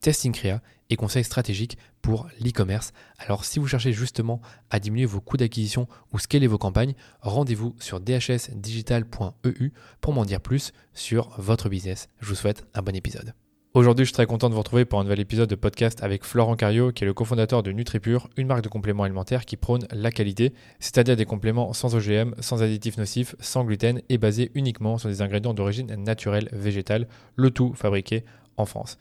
[0.00, 2.92] testing créa et conseils stratégiques pour l'e-commerce.
[3.18, 7.76] Alors si vous cherchez justement à diminuer vos coûts d'acquisition ou scaler vos campagnes, rendez-vous
[7.78, 12.08] sur dhsdigital.eu pour m'en dire plus sur votre business.
[12.20, 13.34] Je vous souhaite un bon épisode.
[13.72, 16.24] Aujourd'hui, je suis très content de vous retrouver pour un nouvel épisode de podcast avec
[16.24, 19.86] Florent Cario, qui est le cofondateur de NutriPure, une marque de compléments alimentaires qui prône
[19.92, 24.98] la qualité, c'est-à-dire des compléments sans OGM, sans additifs nocifs, sans gluten et basés uniquement
[24.98, 28.24] sur des ingrédients d'origine naturelle végétale, le tout fabriqué
[28.66, 28.98] France.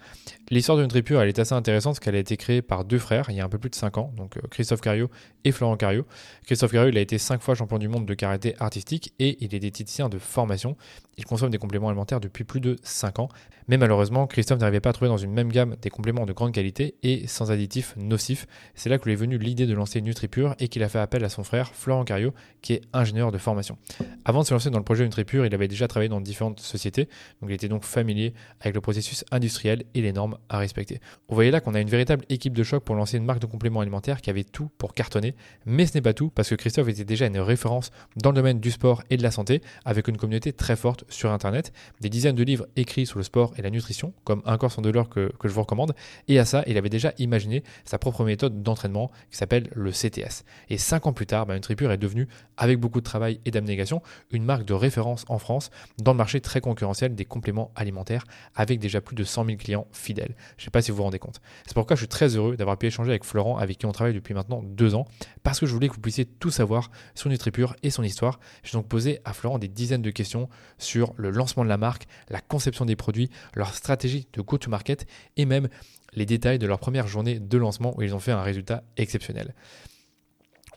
[0.50, 3.26] L'histoire de NutriPure, elle est assez intéressante parce qu'elle a été créée par deux frères
[3.30, 5.10] il y a un peu plus de 5 ans, donc euh, Christophe Cario
[5.44, 6.06] et Florent Cario.
[6.46, 9.60] Christophe Cario, a été 5 fois champion du monde de karaté artistique et il est
[9.60, 10.76] diététicien de formation.
[11.18, 13.30] Il consomme des compléments alimentaires depuis plus de 5 ans.
[13.68, 16.52] Mais malheureusement, Christophe n'arrivait pas à trouver dans une même gamme des compléments de grande
[16.52, 18.48] qualité et sans additifs nocifs.
[18.74, 21.24] C'est là que lui est venue l'idée de lancer NutriPure et qu'il a fait appel
[21.24, 22.34] à son frère Florent Cario,
[22.64, 23.78] qui est ingénieur de formation.
[24.26, 27.10] Avant de se lancer dans le projet NutriPure, il avait déjà travaillé dans différentes sociétés,
[27.42, 31.00] donc il était donc familier avec le processus industriel et les normes à respecter.
[31.28, 33.46] Vous voyez là qu'on a une véritable équipe de choc pour lancer une marque de
[33.46, 36.90] compléments alimentaires qui avait tout pour cartonner, mais ce n'est pas tout parce que Christophe
[36.90, 40.18] était déjà une référence dans le domaine du sport et de la santé avec une
[40.18, 43.70] communauté très forte sur Internet, des dizaines de livres écrits sur le sport et la
[43.70, 45.94] nutrition, comme Un corps sans douleur que, que je vous recommande,
[46.28, 50.44] et à ça, il avait déjà imaginé sa propre méthode d'entraînement qui s'appelle le CTS.
[50.70, 52.28] Et cinq ans plus tard, bah, Nutripure est devenue,
[52.58, 54.02] avec beaucoup de travail et d'abnégation,
[54.32, 58.26] une marque de référence en France dans le marché très concurrentiel des compléments alimentaires
[58.56, 60.36] avec déjà plus de 100 000 clients fidèles.
[60.58, 61.42] Je ne sais pas si vous vous rendez compte.
[61.66, 64.14] C'est pourquoi je suis très heureux d'avoir pu échanger avec Florent, avec qui on travaille
[64.14, 65.06] depuis maintenant deux ans,
[65.44, 68.40] parce que je voulais que vous puissiez tout savoir sur NutriPure et son histoire.
[68.64, 72.08] J'ai donc posé à Florent des dizaines de questions sur le lancement de la marque,
[72.30, 75.06] la conception des produits, leur stratégie de go-to-market
[75.38, 75.70] et même
[76.14, 79.54] les détails de leur première journée de lancement où ils ont fait un résultat exceptionnel.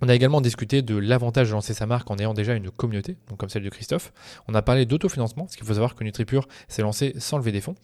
[0.04, 3.16] On a également discuté de l'avantage de lancer sa marque en ayant déjà une communauté,
[3.28, 4.12] donc comme celle de Christophe.
[4.48, 7.60] On a parlé d'autofinancement, parce qu'il faut savoir que NutriPure s'est lancé sans lever des
[7.60, 7.76] fonds.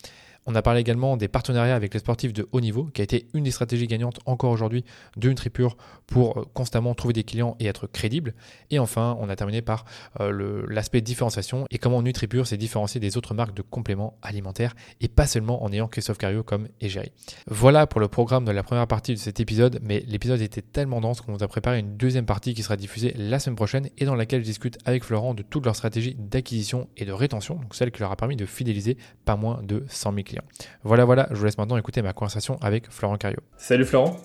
[0.50, 3.26] On a parlé également des partenariats avec les sportifs de haut niveau, qui a été
[3.34, 4.82] une des stratégies gagnantes encore aujourd'hui
[5.18, 5.76] de NutriPure
[6.06, 8.32] pour euh, constamment trouver des clients et être crédible.
[8.70, 9.84] Et enfin, on a terminé par
[10.20, 15.08] euh, l'aspect différenciation et comment NutriPure s'est différencié des autres marques de compléments alimentaires et
[15.08, 17.12] pas seulement en ayant Christophe Cario comme égérie.
[17.46, 21.02] Voilà pour le programme de la première partie de cet épisode, mais l'épisode était tellement
[21.02, 24.06] dense qu'on vous a préparé une deuxième partie qui sera diffusée la semaine prochaine et
[24.06, 27.74] dans laquelle je discute avec Florent de toute leur stratégie d'acquisition et de rétention, donc
[27.74, 30.37] celle qui leur a permis de fidéliser pas moins de 100 000 clients.
[30.84, 33.38] Voilà, voilà, je vous laisse maintenant écouter ma conversation avec Florent Cario.
[33.56, 34.16] Salut Florent.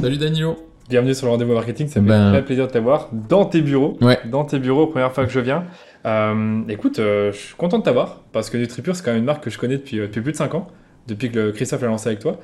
[0.00, 0.56] Salut Danilo.
[0.88, 2.32] Bienvenue sur le rendez-vous marketing, ça me fait ben.
[2.32, 3.96] très plaisir de t'avoir dans tes bureaux.
[4.00, 4.18] Ouais.
[4.26, 5.64] Dans tes bureaux, première fois que je viens.
[6.04, 9.24] Euh, écoute, euh, je suis content de t'avoir parce que NutriPure, c'est quand même une
[9.24, 10.68] marque que je connais depuis, euh, depuis plus de 5 ans,
[11.06, 12.38] depuis que Christophe l'a lancé avec toi.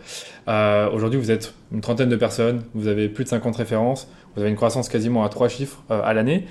[0.92, 4.50] Aujourd'hui, vous êtes une trentaine de personnes, vous avez plus de 50 références, vous avez
[4.50, 6.46] une croissance quasiment à 3 chiffres à l'année.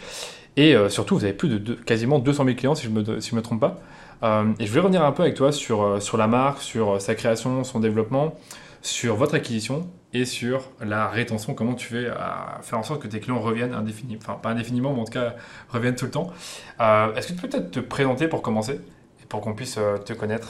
[0.56, 3.32] Et surtout, vous avez plus de, quasiment 200 000 clients, si je ne me, si
[3.32, 3.80] je me trompe pas.
[4.24, 6.96] Euh, et je voulais revenir un peu avec toi sur, euh, sur la marque, sur
[6.96, 8.36] euh, sa création, son développement,
[8.82, 11.54] sur votre acquisition et sur la rétention.
[11.54, 14.94] Comment tu fais à faire en sorte que tes clients reviennent indéfiniment, enfin pas indéfiniment,
[14.94, 15.36] mais en tout cas
[15.70, 16.32] reviennent tout le temps.
[16.80, 18.80] Est-ce que tu peux peut-être te présenter pour commencer
[19.22, 20.50] et pour qu'on puisse te connaître?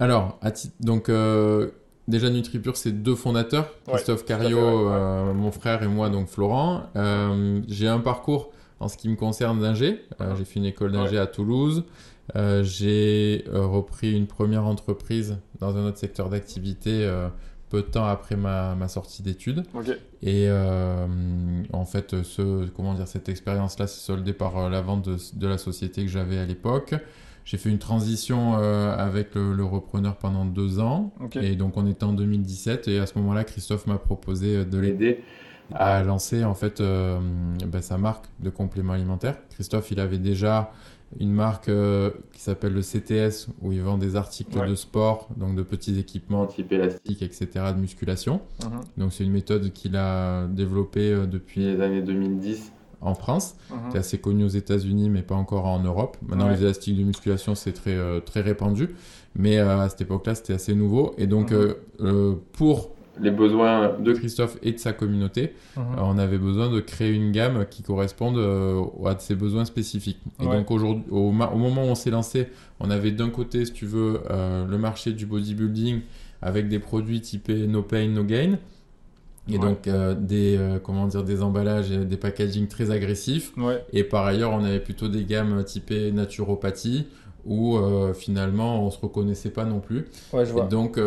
[0.00, 0.40] Alors,
[0.80, 1.10] donc
[2.08, 4.88] déjà NutriPure, c'est deux fondateurs, Christophe Cario,
[5.34, 6.84] mon frère et moi, donc Florent.
[7.68, 10.02] J'ai un parcours en ce qui me concerne d'ingé.
[10.38, 11.84] J'ai fait une école d'ingé à Toulouse.
[12.36, 17.28] Euh, j'ai euh, repris une première entreprise dans un autre secteur d'activité euh,
[17.68, 19.64] peu de temps après ma, ma sortie d'études.
[20.22, 25.46] Et en fait, ce, comment dire, cette expérience-là s'est soldée par la vente de, de,
[25.46, 26.94] la société que j'avais à l'époque.
[27.46, 31.14] J'ai fait une transition avec le, repreneur pendant deux ans.
[31.40, 32.88] Et donc, on était en 2017.
[32.88, 35.24] Et à ce moment-là, Christophe m'a proposé de l'aider
[35.74, 39.38] à lancer en fait ben, sa marque de compléments alimentaires.
[39.48, 40.72] Christophe, il avait déjà
[41.20, 45.54] une marque euh, qui s'appelle le CTS où ils vendent des articles de sport, donc
[45.54, 48.40] de petits équipements type élastique, etc., de musculation.
[48.64, 48.80] Mhm.
[48.96, 53.56] Donc c'est une méthode qu'il a développée euh, depuis les années 2010 en France.
[53.90, 56.16] C'est assez connu aux États-Unis, mais pas encore en Europe.
[56.22, 58.90] Maintenant, les élastiques de musculation, c'est très, très répandu.
[59.34, 61.12] Mais à cette époque-là, c'était assez nouveau.
[61.18, 62.36] Et donc, mhm.
[62.52, 65.84] pour les besoins de Christophe et de sa communauté, mhm.
[65.98, 68.38] on avait besoin de créer une gamme qui corresponde
[69.04, 70.20] à ses besoins spécifiques.
[70.40, 72.48] Et donc aujourd'hui, au, au, moment où on s'est lancé,
[72.80, 76.00] on avait d'un côté, si tu veux, le marché du bodybuilding
[76.42, 78.58] avec des produits typés no pain, no gain.
[79.48, 83.52] Et donc euh, des euh, comment dire des emballages et des packaging très agressifs.
[83.92, 87.06] Et par ailleurs, on avait plutôt des gammes typées naturopathie
[87.44, 90.08] où euh, finalement on se reconnaissait pas non plus.
[90.32, 90.64] Ouais, je vois.
[90.64, 90.98] Et donc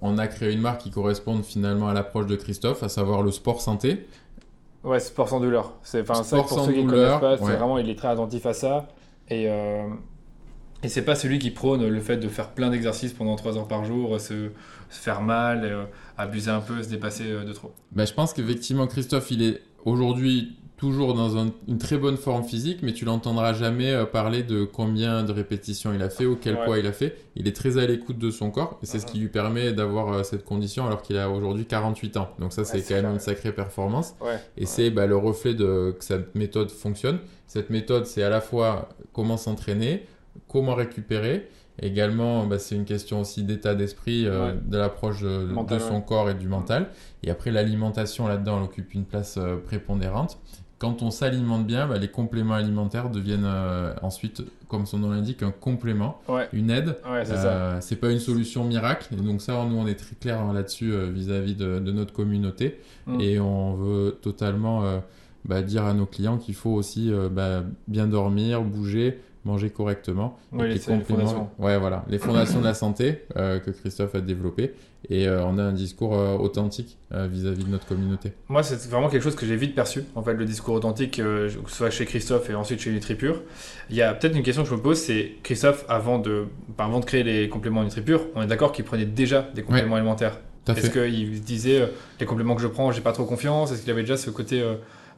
[0.00, 3.30] on a créé une marque qui corresponde finalement à l'approche de Christophe, à savoir le
[3.30, 4.06] sport santé.
[4.84, 5.74] Ouais, sport sans douleur.
[5.82, 8.54] C'est enfin ça pour ceux qui connaissent pas, c'est vraiment il est très attentif à
[8.54, 8.88] ça
[9.28, 9.48] et
[10.82, 13.68] et c'est pas celui qui prône le fait de faire plein d'exercices pendant 3 heures
[13.68, 14.50] par jour, se,
[14.90, 15.84] faire mal, euh,
[16.18, 17.72] abuser un peu, se dépasser euh, de trop.
[17.92, 22.80] Ben, je pense qu'effectivement, Christophe, il est aujourd'hui toujours dans une très bonne forme physique,
[22.82, 26.56] mais tu l'entendras jamais euh, parler de combien de répétitions il a fait ou quel
[26.64, 27.16] poids il a fait.
[27.36, 30.24] Il est très à l'écoute de son corps et c'est ce qui lui permet d'avoir
[30.24, 32.30] cette condition alors qu'il a aujourd'hui 48 ans.
[32.40, 34.16] Donc ça, c'est quand même une sacrée performance.
[34.56, 37.20] Et c'est bah, le reflet de que cette méthode fonctionne.
[37.46, 40.04] Cette méthode, c'est à la fois comment s'entraîner,
[40.48, 41.48] comment récupérer.
[41.80, 46.34] Également, bah, c'est une question aussi d'état d'esprit, euh, de l'approche de, son corps et
[46.34, 46.88] du mental.
[47.22, 50.38] Et après, l'alimentation là-dedans, elle occupe une place euh, prépondérante.
[50.82, 55.44] Quand on s'alimente bien, bah, les compléments alimentaires deviennent euh, ensuite, comme son nom l'indique,
[55.44, 56.20] un complément,
[56.52, 56.96] une aide.
[57.80, 59.14] c'est pas une solution miracle.
[59.14, 62.80] Et donc ça, nous, on est très clair hein, là-dessus vis-à-vis de, notre communauté.
[63.06, 63.20] Mm.
[63.20, 64.82] Et on veut totalement
[65.44, 67.12] bah, dire à nos clients qu'il faut aussi
[67.86, 70.38] bien dormir, bouger, manger correctement.
[70.52, 71.48] les, fondations.
[71.58, 74.72] Ouais, voilà, les fondations de la santé euh, que Christophe a développées.
[75.10, 78.32] Et euh, on a un discours euh, authentique vis-à-vis de notre communauté.
[78.48, 81.48] Moi, c'est vraiment quelque chose que j'ai vite perçu, en fait, le discours authentique, que
[81.48, 83.42] ce soit chez Christophe et ensuite chez NutriPure.
[83.90, 86.46] Il y a peut-être une question que je me pose, c'est Christophe, avant de,
[86.78, 90.38] avant de créer les compléments NutriPure, on est d'accord qu'il prenait déjà des compléments alimentaires
[90.68, 91.88] Est-ce qu'il disait,
[92.20, 93.72] les compléments que je prends, j'ai pas trop confiance?
[93.72, 94.64] Est-ce qu'il avait déjà ce côté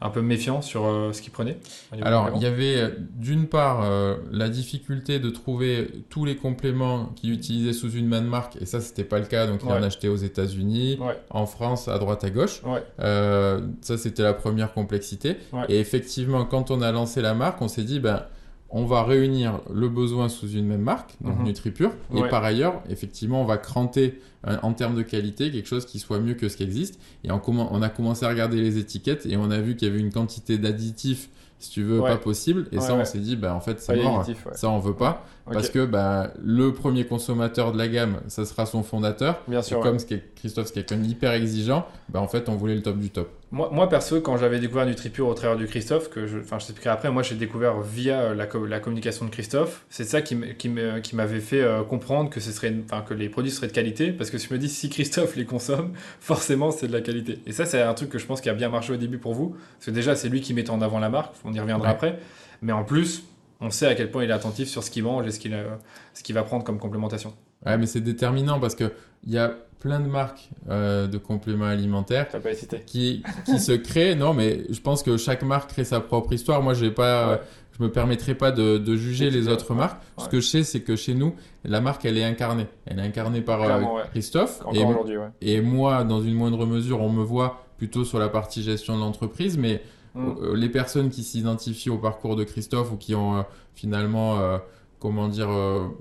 [0.01, 1.59] un peu méfiant sur euh, ce qu'il prenait
[2.03, 7.07] Alors, il y avait euh, d'une part euh, la difficulté de trouver tous les compléments
[7.17, 9.83] qu'il utilisait sous une même marque, et ça, c'était pas le cas, donc il en
[9.83, 10.99] achetait aux États-Unis,
[11.31, 12.63] en France, à droite, à gauche.
[12.99, 15.37] ça, c'était la première complexité.
[15.69, 18.25] Et effectivement, quand on a lancé la marque, on s'est dit, ben,
[18.77, 21.45] on va réunir le besoin sous une même marque, donc mhm.
[21.45, 25.87] NutriPure, et par ailleurs, effectivement, on va cranter euh, en termes de qualité quelque chose
[25.87, 26.99] qui soit mieux que ce qui existe.
[27.23, 29.91] Et on, on a commencé à regarder les étiquettes et on a vu qu'il y
[29.91, 31.31] avait une quantité d'additifs
[31.65, 32.67] si tu veux, pas possible.
[32.73, 34.27] Et ça, on s'est dit, bah, en fait, c'est mort.
[34.53, 35.25] Ça, on veut pas.
[35.51, 39.41] Parce que bah, le premier consommateur de la gamme, ça sera son fondateur.
[39.49, 39.79] Bien sûr.
[39.79, 42.75] Et comme ce qui est, Christophe, c'est quelqu'un d'hyper exigeant, bah, en fait, on voulait
[42.75, 43.31] le top du top.
[43.55, 46.67] Moi, moi perso, quand j'avais découvert NutriPure au travers du Christophe, que je, enfin, je
[46.67, 49.87] t'expliquerai après, moi, j'ai découvert via la, la, communication de Christophe.
[49.91, 53.69] C'est ça qui m'avait fait euh, comprendre que, ce serait, enfin, que les produits seraient
[53.69, 54.11] de qualité.
[54.11, 57.39] Parce que je me dis, si Christophe les consomme, forcément, c'est de la qualité.
[57.47, 59.35] Et ça, c'est un truc que je pense qui a bien marché au début pour
[59.35, 59.51] vous.
[59.51, 61.33] Parce que déjà, c'est lui qui met en avant la marque.
[61.45, 62.19] On y reviendra après.
[62.61, 63.23] Mais en plus,
[63.61, 65.57] on sait à quel point il est attentif sur ce qu'il mange et ce qu'il
[66.13, 67.33] ce va prendre comme complémentation.
[67.65, 68.93] Ouais, mais c'est déterminant parce que
[69.25, 69.55] il y a
[69.85, 72.27] plein de marques euh, de compléments alimentaires
[72.87, 74.17] qui, qui se créent.
[74.17, 76.63] Non, mais je pense que chaque marque crée sa propre histoire.
[76.63, 77.41] Moi, je vais pas,
[77.79, 80.03] je me permettrai pas de, de juger les autres marques.
[80.19, 81.35] Ce que je sais, c'est que chez nous,
[81.65, 82.67] la marque, elle est incarnée.
[82.87, 84.63] Elle est incarnée par euh, Christophe.
[84.73, 88.97] et, et moi, dans une moindre mesure, on me voit plutôt sur la partie gestion
[88.97, 89.83] de l'entreprise, mais
[90.15, 90.35] Mm.
[90.43, 93.43] Euh, les personnes qui s'identifient au parcours de Christophe ou qui ont euh,
[93.75, 94.59] finalement, euh,
[95.01, 95.49] comment dire,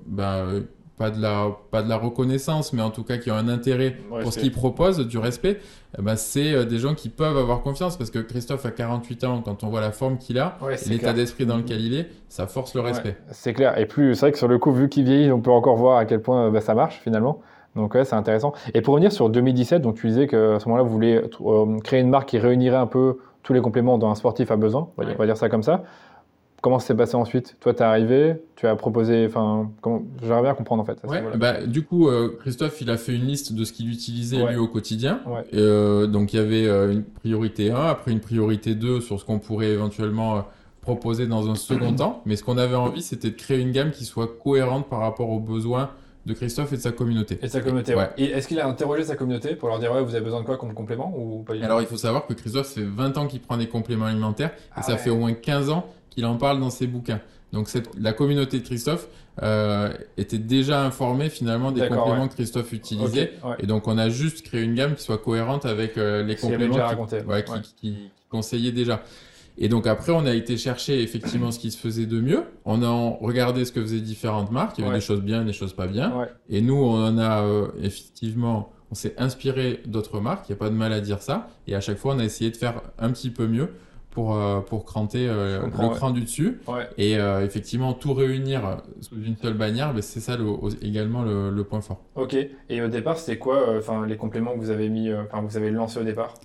[0.05, 0.63] ben,
[1.03, 3.97] pas de la pas de la reconnaissance mais en tout cas qui ont un intérêt
[4.21, 5.59] pour ce qu'il propose du respect
[5.99, 9.41] eh ben c'est des gens qui peuvent avoir confiance parce que Christophe a 48 ans
[9.43, 10.57] quand on voit la forme qu'il a
[10.87, 13.17] l'état d'esprit dans lequel il est ça force le respect.
[13.31, 13.77] C'est clair.
[13.77, 15.97] Et plus c'est vrai que sur le coup vu qu'il vieillit on peut encore voir
[15.97, 17.41] à quel point bah, ça marche finalement.
[17.75, 18.53] Donc ouais, c'est intéressant.
[18.73, 21.21] Et pour revenir sur 2017 donc tu disais que à ce moment-là vous voulez
[21.83, 24.87] créer une marque qui réunirait un peu tous les compléments dont un sportif a besoin,
[24.97, 25.83] on va, dire ça comme ça.
[26.63, 27.57] Comment ça s'est passé ensuite?
[27.59, 29.69] Toi, tu es arrivé, tu as proposé, enfin,
[30.21, 30.97] j'aimerais bien comprendre en fait.
[31.35, 34.55] bah, du coup, euh, Christophe, il a fait une liste de ce qu'il utilisait lui
[34.55, 35.19] au quotidien.
[35.53, 39.25] Euh, donc, il y avait euh, une priorité 1, après une priorité 2 sur ce
[39.25, 40.45] qu'on pourrait éventuellement
[40.79, 42.21] proposer dans un second temps.
[42.25, 45.31] Mais ce qu'on avait envie, c'était de créer une gamme qui soit cohérente par rapport
[45.31, 45.89] aux besoins
[46.25, 47.39] de Christophe et de sa communauté.
[47.41, 48.09] Et de sa communauté, ouais.
[48.17, 50.45] Et est-ce qu'il a interrogé sa communauté pour leur dire, ouais, vous avez besoin de
[50.45, 53.27] quoi comme complément ou pas Alors, il faut savoir que Christophe, ça fait 20 ans
[53.27, 56.37] qu'il prend des compléments alimentaires et ah ça fait au moins 15 ans qu'il en
[56.37, 57.19] parle dans ses bouquins.
[57.51, 59.07] Donc, cette, la communauté de Christophe
[59.41, 63.33] euh, était déjà informée finalement des compléments que Christophe utilisait.
[63.59, 67.05] Et donc, on a juste créé une gamme qui soit cohérente avec euh, les compléments
[67.05, 67.97] qui, qui, qui,
[68.29, 69.03] conseillait déjà.
[69.57, 72.43] Et donc après, on a été chercher effectivement ce qui se faisait de mieux.
[72.65, 72.89] On a
[73.21, 74.77] regardé ce que faisaient différentes marques.
[74.77, 74.99] Il y avait Ouais.
[74.99, 76.17] des choses bien, des choses pas bien.
[76.17, 76.27] Ouais.
[76.49, 80.49] Et nous, on en a euh, effectivement, on s'est inspiré d'autres marques.
[80.49, 81.49] Il n'y a pas de mal à dire ça.
[81.67, 83.69] Et à chaque fois, on a essayé de faire un petit peu mieux
[84.13, 85.95] pour euh, pour cranter euh, le ouais.
[85.95, 86.59] cran du dessus.
[86.67, 86.87] Ouais.
[86.97, 90.45] Et euh, effectivement, tout réunir sous une seule bannière, ben, c'est ça le-
[90.85, 92.01] également le, le point fort.
[92.15, 92.35] Ok.
[92.69, 95.71] Et au départ, c'était quoi, enfin, les compléments que vous avez mis, enfin, vous avez
[95.71, 96.35] lancé au départ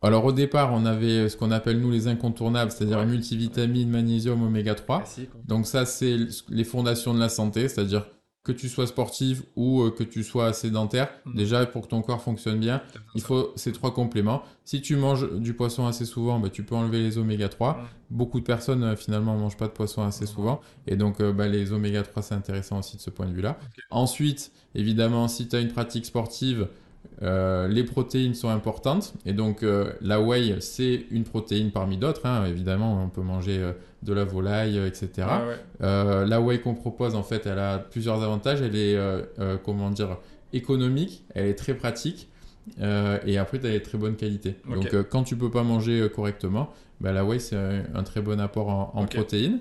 [0.00, 3.06] Alors au départ, on avait ce qu'on appelle nous les incontournables, c'est-à-dire Ouais.
[3.06, 4.98] multivitamines, magnésium, oméga 3.
[4.98, 5.30] classique.
[5.46, 6.16] Donc ça, c'est
[6.48, 8.06] les fondations de la santé, c'est-à-dire
[8.44, 11.34] que tu sois sportif ou euh, que tu sois sédentaire, Mhm.
[11.36, 12.82] déjà pour que ton corps fonctionne bien,
[13.14, 14.42] il faut ces trois compléments.
[14.64, 17.74] Si tu manges du poisson assez souvent, bah, tu peux enlever les oméga 3.
[17.78, 17.84] Mhm.
[18.10, 21.46] Beaucoup de personnes euh, finalement mangent pas de poisson assez souvent et donc euh, bah,
[21.46, 23.58] les oméga 3 c'est intéressant aussi de ce point de vue-là.
[23.90, 26.68] Ensuite, évidemment, si tu as une pratique sportive,
[27.22, 32.26] euh, les protéines sont importantes et donc euh, la whey c'est une protéine parmi d'autres.
[32.26, 32.44] hein.
[32.46, 35.10] Évidemment, on peut manger euh, de la volaille, etc.
[35.18, 35.26] Ouais.
[35.82, 38.60] Euh, la whey qu'on propose, en fait, elle a plusieurs avantages.
[38.60, 38.98] Elle est,
[39.64, 40.18] comment dire,
[40.52, 42.28] économique, elle est très pratique,
[42.80, 44.56] et après, elle est de très bonne qualité.
[44.68, 48.40] Donc, quand tu peux pas manger correctement, bah, la whey, c'est un, un très bon
[48.40, 49.60] apport en, protéines.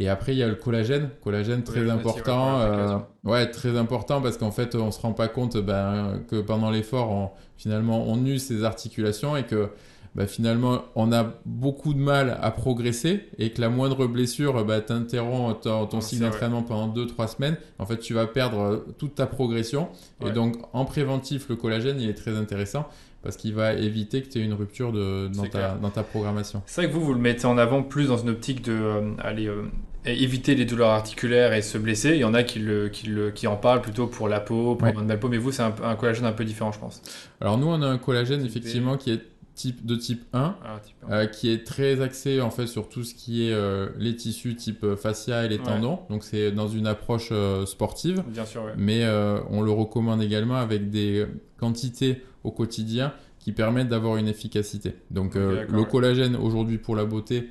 [0.00, 3.00] Et après, il y a le collagène, collagène très Collagène aussi, ouais, important.
[3.24, 6.40] pour euh, ouais, très important parce qu'en fait, on se rend pas compte ben, que
[6.40, 9.70] pendant l'effort, on, finalement, on use ses articulations et que
[10.14, 14.80] bah, finalement, on a beaucoup de mal à progresser et que la moindre blessure bah,
[14.80, 17.56] t'interrompt ton, ton cycle d'entraînement pendant 2-3 semaines.
[17.80, 19.88] En fait, tu vas perdre euh, toute ta progression.
[20.20, 20.30] Ouais.
[20.30, 22.86] Et donc, en préventif, le collagène, il est très intéressant
[23.22, 26.62] parce qu'il va éviter que tu aies une rupture de, dans, ta, dans ta programmation.
[26.66, 29.10] C'est vrai que vous, vous le mettez en avant plus dans une optique de euh,
[29.18, 29.64] aller euh,
[30.04, 32.10] éviter les douleurs articulaires et se blesser.
[32.10, 34.74] Il y en a qui, le, qui, le, qui en parlent plutôt pour la peau,
[34.76, 34.94] pour Ouais.
[34.94, 37.02] une belle peau, mais vous, c'est un, un collagène un peu différent, je pense.
[37.40, 38.56] Alors, nous, on a un collagène, Type B.
[38.56, 39.20] effectivement, qui est
[39.54, 40.56] type, de type 1.
[40.64, 43.88] Ah, type euh, qui est très axé en fait sur tout ce qui est euh,
[43.98, 45.64] les tissus type euh, fascia et les Ouais.
[45.64, 45.98] tendons.
[46.10, 48.72] Donc c'est dans une approche euh, sportive, Bien sûr, ouais.
[48.76, 49.04] mais
[49.50, 51.26] on le recommande également avec des
[51.58, 54.94] quantités au quotidien qui permettent d'avoir une efficacité.
[55.10, 57.48] Donc le collagène aujourd'hui pour la beauté,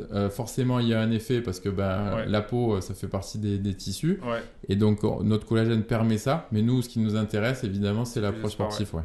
[0.00, 2.26] euh, forcément il y a un effet parce que ben, Ouais.
[2.26, 5.82] la peau euh, ça fait partie des, des tissus Ouais, et donc euh, notre collagène
[5.84, 6.48] permet ça.
[6.52, 8.94] Mais nous ce qui nous intéresse évidemment c'est l'approche sport, sportive.
[8.94, 9.02] Ouais.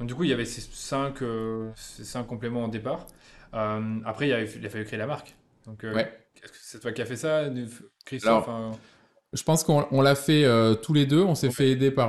[0.00, 3.06] Donc du coup, il y avait ces cinq, euh, ces cinq compléments au départ.
[3.54, 5.36] Euh, après, il, y a, il a fallu créer la marque.
[5.66, 5.86] Donc,
[6.60, 7.44] c'est toi qui as fait ça,
[8.04, 8.76] Christophe Alors,
[9.32, 10.44] Je pense qu'on on l'a fait
[10.82, 11.22] tous les deux.
[11.22, 12.08] On s'est fait aider par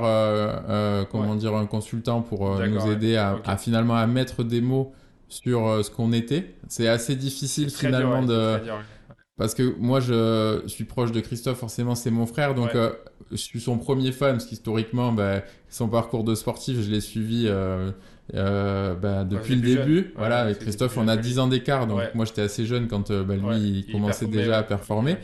[1.10, 4.92] comment dire un consultant pour nous aider à, à finalement à mettre des mots
[5.28, 6.54] sur euh, ce qu'on était.
[6.68, 9.14] C'est assez difficile finalement dur, ouais, de dur, ouais.
[9.36, 11.58] parce que moi je suis proche de Christophe.
[11.58, 12.76] Forcément c'est mon frère donc Ouais.
[12.76, 12.90] euh,
[13.32, 17.46] je suis son premier fan parce qu'historiquement bah, son parcours de sportif je l'ai suivi.
[17.48, 17.90] euh,
[18.34, 19.76] euh, bah, depuis le jeune.
[19.86, 22.66] début, voilà, avec Christophe, on a jeune que 10 ans d'écart, donc moi j'étais assez
[22.66, 25.16] jeune quand bah, lui il il commençait déjà à performer.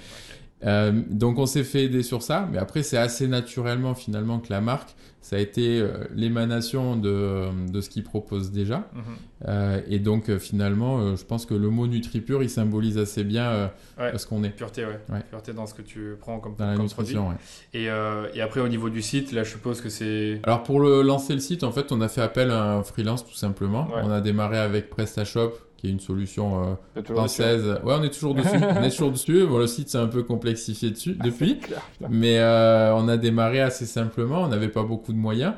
[0.64, 4.47] Euh, donc on s'est fait aider sur ça, mais après c'est assez naturellement finalement que
[4.50, 8.88] la marque, ça a été euh, l'émanation de, de ce qu'il propose déjà.
[8.95, 9.02] Mhm.
[9.49, 14.16] Euh, et donc finalement, je pense que le mot NutriPure, il symbolise assez bien Ouais.
[14.16, 14.99] ce qu'on est Pureté, ouais.
[15.09, 15.21] Ouais.
[15.31, 17.28] Pureté dans ce que tu prends comme, dans la comme nutrition.
[17.28, 17.35] ouais.
[17.73, 17.87] produit.
[18.35, 20.40] Et, et après, au niveau du site, là, je suppose que c'est.
[20.45, 23.25] Alors pour le, lancer le site, en fait, on a fait appel à un freelance
[23.26, 23.88] tout simplement.
[24.02, 25.52] On a démarré avec PrestaShop,
[25.83, 27.67] qui est une solution euh, française.
[27.85, 28.49] Ouais, on est toujours dessus.
[28.79, 29.45] on est toujours dessus.
[29.47, 31.59] Bon, le site s'est un peu complexifié dessus depuis.
[31.59, 32.09] Clair, clair.
[32.11, 35.55] Mais euh, on a démarré assez simplement, on n'avait pas beaucoup de moyens.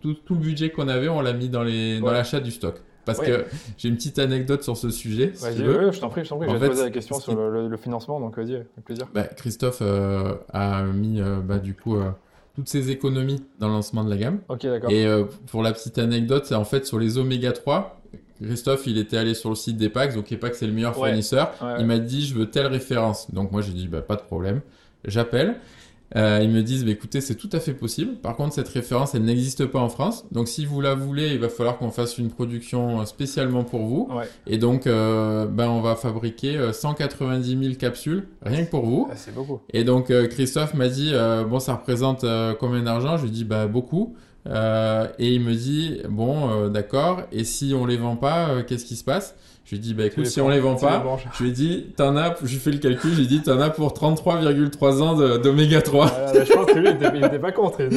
[0.00, 2.00] Tout, tout le budget qu'on avait, on l'a mis dans Ouais.
[2.02, 2.76] l'achat du stock.
[3.04, 3.26] Parce Ouais.
[3.26, 3.44] que
[3.76, 5.32] j'ai une petite anecdote sur ce sujet.
[5.34, 5.92] Si tu veux.
[5.92, 6.48] je t'en prie, je t'en prie.
[6.58, 9.06] Fait, poser la question sur le, le- le financement, donc vas-y, avec plaisir.
[9.14, 11.96] Bah, Christophe euh, a mis euh, bah, du coup
[12.58, 14.40] toutes ses économies dans le lancement de la gamme.
[14.48, 14.90] Ok, d'accord.
[14.90, 18.00] Et euh, pour la petite anecdote, c'est en fait sur les oméga 3.
[18.42, 21.10] Christophe, il était allé sur le site d'Epax, donc Epax c'est le meilleur Ouais.
[21.10, 21.52] fournisseur.
[21.62, 23.32] Ouais, Il m'a dit, je veux telle référence.
[23.32, 24.60] Donc moi, j'ai dit, bah, pas de problème.
[25.04, 25.54] J'appelle.
[26.16, 28.16] Euh, ils me disent, bah, écoutez, c'est tout à fait possible.
[28.16, 30.24] Par contre, cette référence, elle n'existe pas en France.
[30.32, 33.84] Donc si vous la voulez, il va falloir qu'on fasse une production euh, spécialement pour
[33.84, 34.08] vous.
[34.10, 34.24] Ouais.
[34.46, 39.08] Et donc, euh, ben, on va fabriquer euh, 190 000 capsules, rien que pour vous.
[39.10, 39.60] Ah, c'est beaucoup.
[39.72, 43.16] Et donc, euh, Christophe m'a dit, euh, bon, ça représente euh, combien d'argent?
[43.18, 44.14] Je lui ai dit, bah, beaucoup.
[44.48, 47.22] Euh, et il me dit, bon, euh, d'accord.
[47.32, 49.34] Et si on les vend pas, euh, qu'est-ce qui se passe?
[49.64, 51.04] Je lui ai dit, bah, écoute, si on les vend pas,
[51.36, 53.60] je lui ai dit, t'en as, je lui ai fait le calcul, j'ai dit, t'en
[53.60, 56.06] as pour 33,3 ans d'oméga 3.
[56.46, 57.82] je pense que lui, il était, pas contre.
[57.82, 57.92] Il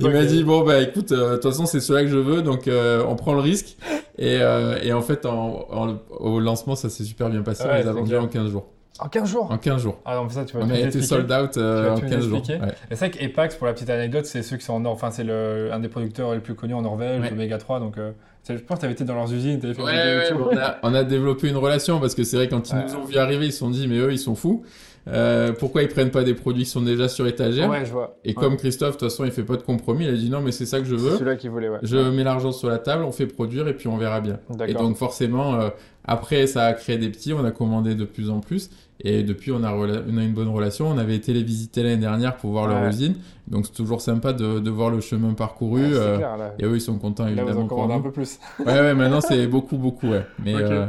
[0.00, 2.68] Il m'a dit, bon, bah écoute, de toute façon, c'est cela que je veux, donc
[2.70, 3.76] on prend le risque.
[4.16, 4.38] Et,
[4.82, 7.88] et en fait, en, en- au lancement, ça s'est super bien passé, Ouais, on les
[7.88, 8.66] a vendus en 15 jours.
[9.00, 9.98] En 15 jours En 15 jours.
[10.04, 12.42] Ah non, ça, tu vas On a été sold out euh, en 15 jours.
[12.48, 12.58] Ouais.
[12.90, 15.78] C'est vrai qu'Epax, pour la petite anecdote, c'est ceux qui sont en Enfin, c'est un
[15.78, 17.32] des producteurs les plus connus en Norvège, ouais.
[17.32, 17.80] Omega 3.
[17.80, 18.12] Donc, euh,
[18.48, 19.60] je pense que tu avais été dans leurs usines.
[19.60, 22.76] Fait ouais, on, a, on, a, développé une relation parce que c'est vrai, quand ils
[22.76, 24.64] nous ont vu arriver, ils se sont dit, mais eux, ils sont fous.
[25.10, 28.16] Euh, pourquoi ils prennent pas des produits qui sont déjà sur étagère Ouais, je vois.
[28.24, 30.40] Et comme Christophe, de toute façon, il fait pas de compromis, il a dit non,
[30.40, 31.10] mais c'est ça que je veux.
[31.10, 31.78] C'est celui-là qu'il voulait, ouais.
[31.82, 34.38] Je mets l'argent sur la table, on fait produire et puis on verra bien.
[34.66, 35.70] Et donc forcément, euh,
[36.08, 38.70] après, ça a créé des petits, on a commandé de plus en plus.
[39.00, 40.88] Et depuis, on a, on a une bonne relation.
[40.88, 43.14] On avait été les visiter l'année dernière pour voir leur usine.
[43.46, 45.82] Donc, c'est toujours sympa de, de, voir le chemin parcouru.
[45.84, 46.52] euh, clair.
[46.58, 47.48] Et eux, ils sont contents, évidemment.
[47.48, 48.38] Là, vous en commandez un peu plus.
[48.58, 50.26] ouais, ouais, maintenant, c'est beaucoup, beaucoup, ouais.
[50.42, 50.64] Mais, okay.
[50.64, 50.86] euh,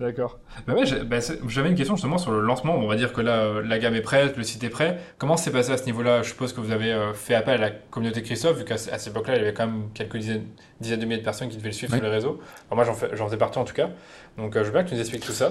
[0.00, 0.38] D'accord.
[0.66, 2.76] Bah ouais, bah j'avais une question justement sur le lancement.
[2.76, 5.00] On va dire que là, euh, la gamme est prête, le site est prêt.
[5.18, 6.22] Comment s'est passé à ce niveau-là?
[6.22, 9.08] Je suppose que vous avez euh, fait appel à la communauté Christophe, vu qu'à cette
[9.08, 10.44] époque-là, il y avait quand même quelques dizaines,
[10.80, 11.98] dizaines de milliers de personnes qui devaient le suivre ouais.
[11.98, 12.38] sur les réseaux.
[12.70, 13.90] Alors moi, j'en faisais partie en tout cas.
[14.36, 15.50] Donc euh, je veux bien que tu nous expliques tout ça.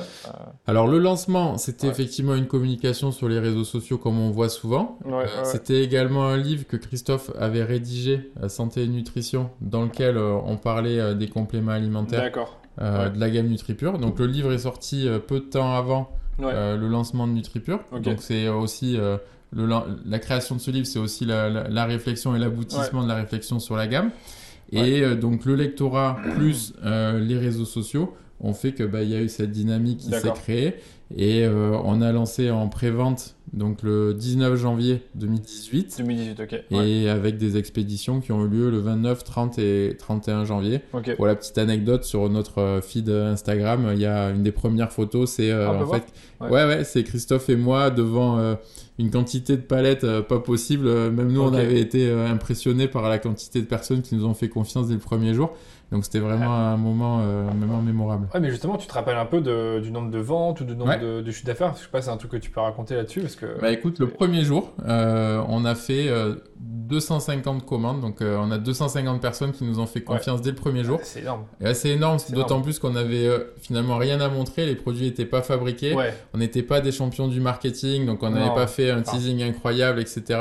[0.65, 1.91] Alors le lancement, c'était ouais.
[1.91, 4.97] effectivement une communication sur les réseaux sociaux comme on voit souvent.
[5.03, 10.55] Ouais, c'était également un livre que Christophe avait rédigé, Santé et Nutrition, dans lequel on
[10.55, 12.31] parlait des compléments alimentaires.
[12.79, 13.11] Euh, ouais.
[13.11, 13.97] de la gamme NutriPure.
[13.97, 16.45] Donc le livre est sorti euh, peu de temps avant ouais.
[16.45, 17.79] euh, le lancement de NutriPure.
[17.91, 18.01] Okay.
[18.01, 18.97] Donc c'est aussi
[19.51, 19.67] le,
[20.05, 23.05] la création de ce livre, c'est aussi la, la, la, réflexion et l'aboutissement ouais.
[23.05, 24.11] de la réflexion sur la gamme.
[24.71, 29.21] Et donc le lectorat plus les réseaux sociaux ont fait que bah, il y a
[29.21, 30.75] eu cette dynamique qui s'est créée
[31.15, 35.95] et on a lancé en pré-vente donc le 19 janvier 2018.
[35.99, 36.63] 2018, ok.
[36.71, 40.81] Et avec des expéditions qui ont eu lieu le 29, 30 et 31 janvier.
[40.93, 41.15] Okay.
[41.15, 45.31] Pour la petite anecdote, sur notre feed Instagram, il y a une des premières photos,
[45.31, 46.03] c'est euh, en fait,
[46.41, 48.55] ouais, ouais, ouais c'est Christophe et moi devant euh,
[48.99, 50.87] une quantité de palettes euh, pas possible.
[51.11, 51.55] Même nous, okay.
[51.55, 54.93] on avait été impressionnés par la quantité de personnes qui nous ont fait confiance dès
[54.93, 55.53] le premier jour.
[55.91, 58.27] Donc c'était vraiment un moment, euh, un moment mémorable.
[58.33, 60.75] Ouais, mais justement, tu te rappelles un peu de, du nombre de ventes ou du
[60.75, 60.99] nombre ouais.
[60.99, 61.75] de, de chiffre d'affaires?
[61.77, 63.59] Je sais pas, c'est un truc que tu peux raconter là-dessus que.
[63.61, 68.49] Bah écoute, le premier jour, euh, on a fait euh, 250 commandes, donc euh, on
[68.51, 70.45] a 250 personnes qui nous ont fait confiance ouais.
[70.45, 70.99] dès le premier jour.
[71.03, 71.45] C'est énorme.
[71.61, 75.25] Et c'est énorme, d'autant plus qu'on avait euh, finalement rien à montrer, les produits n'étaient
[75.25, 76.13] pas fabriqués, ouais.
[76.33, 79.99] on n'était pas des champions du marketing, donc on n'avait pas fait un teasing incroyable,
[79.99, 80.39] etc.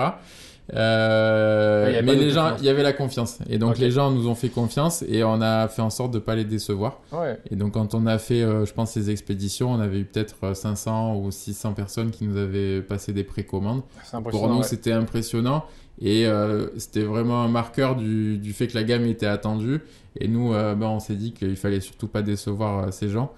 [0.75, 3.38] Euh, ouais, mais les gens, il y avait la confiance.
[3.49, 3.82] Et donc okay.
[3.82, 6.44] les gens nous ont fait confiance et on a fait en sorte de pas les
[6.44, 7.00] décevoir.
[7.12, 7.38] Ouais.
[7.50, 10.55] Et donc quand on a fait, euh, je pense, ces expéditions, on avait eu peut-être
[10.55, 13.83] 500 ou 600 personnes qui nous avaient passé des précommandes.
[14.31, 14.62] Pour nous, ouais.
[14.64, 15.64] c'était impressionnant.
[16.00, 19.81] Et euh, c'était vraiment un marqueur du, du, fait que la gamme était attendue.
[20.20, 23.33] Et nous, ben, on s'est dit qu'il fallait surtout pas décevoir ces gens.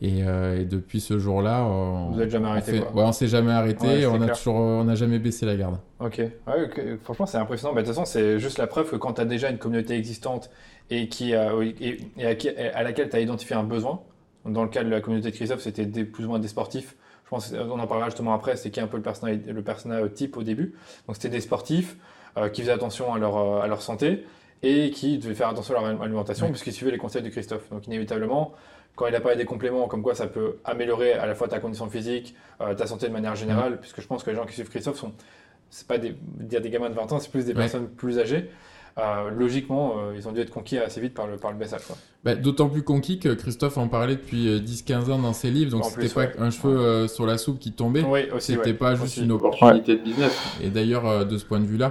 [0.00, 2.80] Et, euh, et, depuis ce jour-là, on, vous êtes jamais arrêté.
[2.92, 3.86] On, ouais, on s'est jamais arrêté.
[3.86, 5.78] Ouais, on a toujours, on n'a jamais baissé la garde.
[6.00, 6.18] Ok.
[6.18, 6.96] Ouais, okay.
[7.02, 7.74] Franchement, c'est impressionnant.
[7.74, 9.94] Bah, de toute façon, c'est juste la preuve que quand tu as déjà une communauté
[9.94, 10.50] existante
[10.90, 14.00] et qui a, et, et à, qui, à, laquelle tu as identifié un besoin,
[14.44, 16.96] dans le cas de la communauté de Christophe, c'était plus ou moins des sportifs.
[17.24, 18.56] Je pense qu'on en parlera justement après.
[18.56, 20.74] C'est qui un peu le personnage, le personnage type au début.
[21.06, 21.96] Donc c'était des sportifs
[22.36, 24.24] euh, qui faisaient attention à leur, à leur santé
[24.62, 27.68] et qui devaient faire attention à leur alimentation puisqu'ils suivaient les conseils de Christophe.
[27.70, 28.52] Donc inévitablement,
[28.96, 31.58] quand il a parlé des compléments, comme quoi ça peut améliorer à la fois ta
[31.58, 34.54] condition physique, euh, ta santé de manière générale, puisque je pense que les gens qui
[34.54, 35.12] suivent Christophe sont,
[35.70, 37.58] c'est pas des, dire des gamins de 20 ans, c'est plus des Ouais.
[37.60, 38.50] personnes plus âgées.
[38.96, 41.80] Euh, logiquement, euh, ils ont dû être conquis assez vite par le, par le message.
[41.84, 41.96] Quoi.
[42.22, 45.72] Bah, D'autant plus conquis que Christophe en parlait depuis euh, 10-15 ans dans ses livres,
[45.72, 46.32] donc En c'était plus, pas ouais.
[46.38, 48.04] un cheveu euh, sur la soupe qui tombait.
[48.04, 48.52] Oui, aussi.
[48.52, 48.74] C'était ouais.
[48.74, 49.24] pas juste Aussi.
[49.24, 50.32] une opportunité de business.
[50.62, 51.90] Et d'ailleurs, euh, de ce point de vue-là, euh,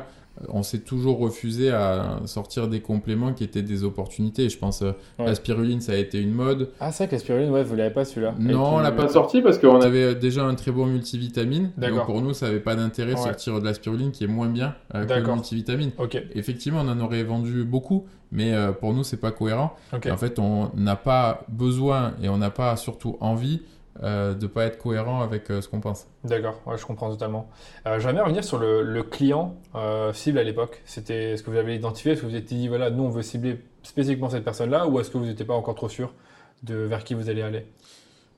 [0.50, 4.50] on s'est toujours refusé à sortir des compléments qui étaient des opportunités.
[4.50, 5.26] Je pense euh, Ouais.
[5.28, 6.70] la spiruline, ça a été une mode.
[6.80, 8.34] Ah, c'est vrai que la spiruline, ouais, vous l'avez pas celui-là.
[8.40, 11.72] Non, on l'a pas sorti parce qu'on avait déjà un très bon multivitamine.
[11.78, 13.24] Donc pour nous, ça avait pas d'intérêt de Ouais.
[13.24, 15.92] sortir de la spiruline qui est moins bien euh, que le multivitamine.
[16.34, 19.76] Effectivement, on en aurait vendu beaucoup, mais euh, pour nous, c'est pas cohérent.
[19.94, 23.62] en fait, on n'a pas besoin et on n'a pas surtout envie
[24.02, 26.08] euh, de pas être cohérent avec euh, ce qu'on pense.
[26.24, 27.50] D'accord, ouais, je comprends totalement.
[27.86, 30.82] Euh, J'aimerais bien revenir sur le, le client euh, cible à l'époque.
[30.86, 33.22] C'était, est-ce que vous l'avez identifié Est-ce que vous êtes dit, voilà, nous on veut
[33.22, 36.14] cibler spécifiquement cette personne-là Ou est-ce que vous n'étiez pas encore trop sûr
[36.64, 37.66] de vers qui vous allez aller?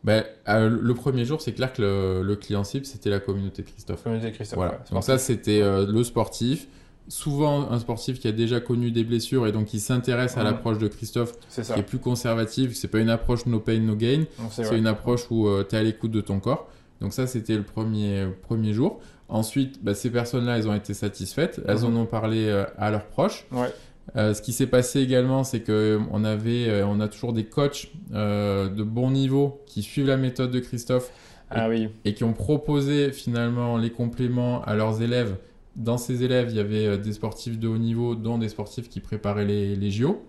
[0.04, 3.68] Ben, le premier jour, c'est clair que le, le client cible, c'était la communauté de
[3.68, 4.04] Christophe.
[4.04, 4.58] Communauté de Christophe.
[4.58, 4.74] Voilà.
[4.74, 6.68] ouais, Donc ça, c'était le sportif.
[7.08, 10.80] Souvent, un sportif qui a déjà connu des blessures et donc qui s'intéresse à l'approche
[10.80, 11.74] de Christophe, c'est ça.
[11.76, 12.74] qui est plus conservative.
[12.76, 14.24] C'est pas une approche no pain, no gain.
[14.50, 16.68] C'est une approche où tu es à l'écoute de ton corps.
[17.02, 19.00] Donc ça, c'était le premier, premier jour.
[19.30, 21.62] Ensuite, bah, ces personnes-là, elles ont été satisfaites.
[21.68, 21.98] Elles Mhm.
[21.98, 23.46] en ont parlé euh, à leurs proches.
[23.52, 23.68] Ouais.
[24.15, 27.44] Euh, ce qui s'est passé également, c'est que on avait, euh, on a toujours des
[27.46, 31.12] coachs euh, de bon niveau qui suivent la méthode de Christophe
[31.50, 35.36] Ah oui, et qui ont proposé finalement les compléments à leurs élèves
[35.75, 38.99] dans ses élèves, il y avait des sportifs de haut niveau, dont des sportifs qui
[38.99, 40.21] préparaient les, les JO.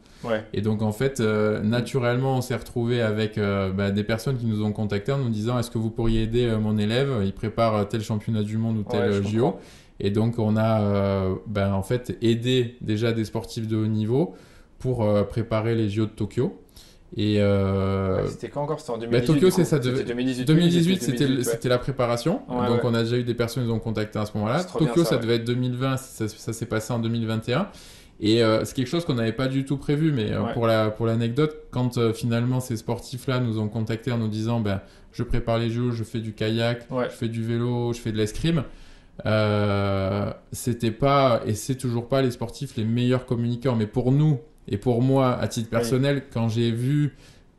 [0.52, 4.72] Et donc en fait, naturellement, on s'est retrouvé avec bah, des personnes qui nous ont
[4.72, 7.22] contactés en nous disant est-ce que vous pourriez aider mon élève?
[7.24, 9.54] Il prépare tel championnat du monde ou tel JO.
[10.00, 14.34] Et donc on a ben, en fait aidé déjà des sportifs de haut niveau
[14.80, 16.58] pour préparer les JO de Tokyo.
[17.16, 18.26] Et euh...
[18.28, 18.78] c'était quand encore?
[18.78, 19.78] C'était en 2018 bah, Tokyo, c'est ça.
[19.78, 22.42] 2018, 2018 c'était la préparation.
[22.48, 24.64] donc on a déjà eu des personnes qui nous ont contacté à ce moment-là.
[24.64, 25.96] Tokyo, ça, devait être 2020.
[25.96, 27.68] Ça, ça s'est passé en 2021.
[28.18, 30.90] Et euh, c'est quelque chose qu'on n'avait pas du tout prévu, mais euh, pour la
[30.90, 34.80] pour l'anecdote, quand finalement ces sportifs-là nous ont contacté en nous disant, ben
[35.12, 38.18] je prépare les jeux, je fais du kayak, je fais du vélo, je fais de
[38.18, 38.64] l'escrime,
[40.52, 44.78] c'était pas et c'est toujours pas les sportifs les meilleurs communicants, mais pour nous et
[44.78, 47.16] pour moi, à titre personnel, quand j'ai vu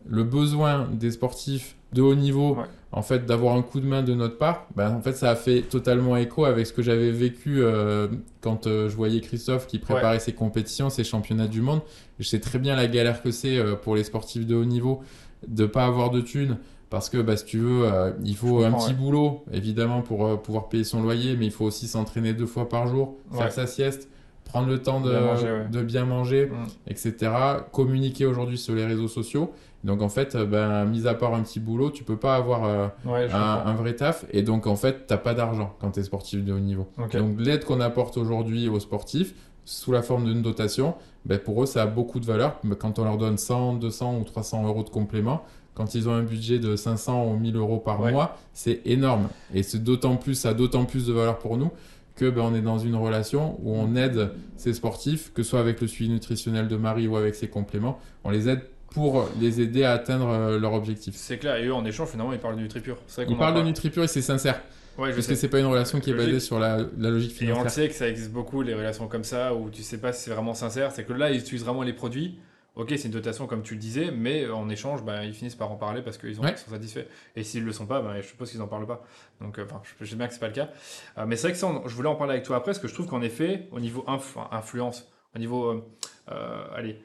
[0.08, 2.58] le besoin des sportifs de haut niveau,
[2.92, 5.36] en fait, d'avoir un coup de main de notre part, ben, en fait, ça a
[5.36, 8.08] fait totalement écho avec ce que j'avais vécu euh,
[8.42, 11.82] quand euh, je voyais Christophe qui préparait ses compétitions, ses championnats du monde.
[12.20, 15.02] Je sais très bien la galère que c'est euh, pour les sportifs de haut niveau
[15.48, 16.58] de pas avoir de thunes.
[16.90, 17.86] Parce que, bah, si tu veux,
[18.24, 21.86] il faut un petit boulot, évidemment, pour pouvoir payer son loyer, mais il faut aussi
[21.86, 24.08] s'entraîner deux fois par jour, faire sa sieste
[24.48, 26.68] prendre le temps de bien manger, de bien manger mm.
[26.88, 27.32] etc.
[27.72, 29.54] Communiquer aujourd'hui sur les réseaux sociaux.
[29.84, 32.88] Donc en fait, ben, mis à part un petit boulot, tu peux pas avoir euh,
[33.06, 34.26] un, vrai taf.
[34.32, 36.88] Et donc en fait, t'as pas d'argent quand tu es sportif de haut niveau.
[37.14, 39.34] Donc l'aide qu'on apporte aujourd'hui aux sportifs,
[39.66, 42.60] sous la forme d'une dotation, ben, pour eux, ça a beaucoup de valeur.
[42.80, 46.24] Quand on leur donne 100, 200 ou 300 euros de complément, quand ils ont un
[46.24, 49.28] budget de 500 ou 1000 euros par mois, c'est énorme.
[49.54, 51.70] Et c'est d'autant plus, ça a d'autant plus de valeur pour nous
[52.18, 55.60] que ben, on est dans une relation où on aide ces sportifs, que ce soit
[55.60, 59.62] avec le suivi nutritionnel de Marie ou avec ses compléments, on les aide pour les
[59.62, 61.14] aider à atteindre euh, leur objectif.
[61.16, 62.98] C'est clair, et eux en échange finalement ils parlent de NutriPure.
[63.30, 64.62] Ils parlent de NutriPure et c'est sincère.
[64.98, 67.64] Ouais, parce que c'est pas une relation qui est basée sur la, logique financière.
[67.64, 70.12] Et on sait que ça existe beaucoup les relations comme ça où tu sais pas
[70.12, 70.92] si c'est vraiment sincère.
[70.92, 72.40] C'est que là ils utilisent vraiment les produits
[72.78, 75.72] ok, c'est une dotation comme tu le disais, mais en échange, bah, ils finissent par
[75.72, 77.06] en parler parce qu'ils sont satisfaits.
[77.36, 79.04] Et s'ils le sont pas, bah, je suppose qu'ils n'en parlent pas.
[79.42, 80.70] Donc, euh, enfin, je sais bien que c'est pas le cas.
[81.18, 82.88] Euh, mais c'est vrai que ça, je voulais en parler avec toi après, parce que
[82.88, 84.06] je trouve qu'en effet, au niveau
[84.52, 85.84] influence, au niveau,
[86.32, 87.02] euh, allez,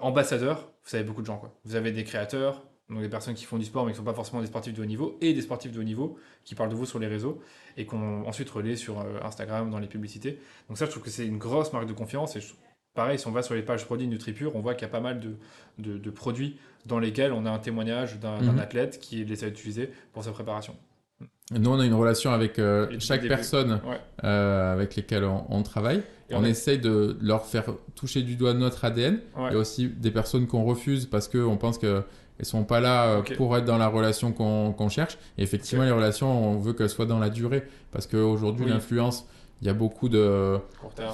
[0.00, 1.54] ambassadeur, vous savez beaucoup de gens, quoi.
[1.64, 4.10] Vous avez des créateurs, donc des personnes qui font du sport mais qui ne sont
[4.10, 6.68] pas forcément des sportifs de haut niveau, et des sportifs de haut niveau qui parlent
[6.68, 7.40] de vous sur les réseaux
[7.78, 10.40] et qu'on ensuite relaie sur Instagram, dans les publicités.
[10.68, 12.52] Donc ça, je trouve que c'est une grosse marque de confiance et je,
[12.94, 15.00] Pareil, si on va sur les pages produits NutriPure, on voit qu'il y a pas
[15.00, 15.20] mal
[15.78, 18.58] de, produits dans lesquels on a un témoignage d'un mhm.
[18.58, 20.76] athlète qui les a utilisés pour sa préparation.
[21.58, 23.80] Nous, on a une relation avec euh, chaque personne
[24.24, 26.02] euh, avec lesquelles on, travaille.
[26.30, 29.20] on, essaye de leur faire toucher du doigt notre ADN.
[29.38, 32.04] Il y a aussi des personnes qu'on refuse parce qu'on pense qu'elles
[32.38, 35.18] ne sont pas là euh, pour être dans la relation qu'on cherche.
[35.36, 37.64] Et effectivement, les relations, on veut qu'elles soient dans la durée.
[37.90, 39.26] Parce qu'aujourd'hui, l'influence
[39.62, 40.58] il y a beaucoup de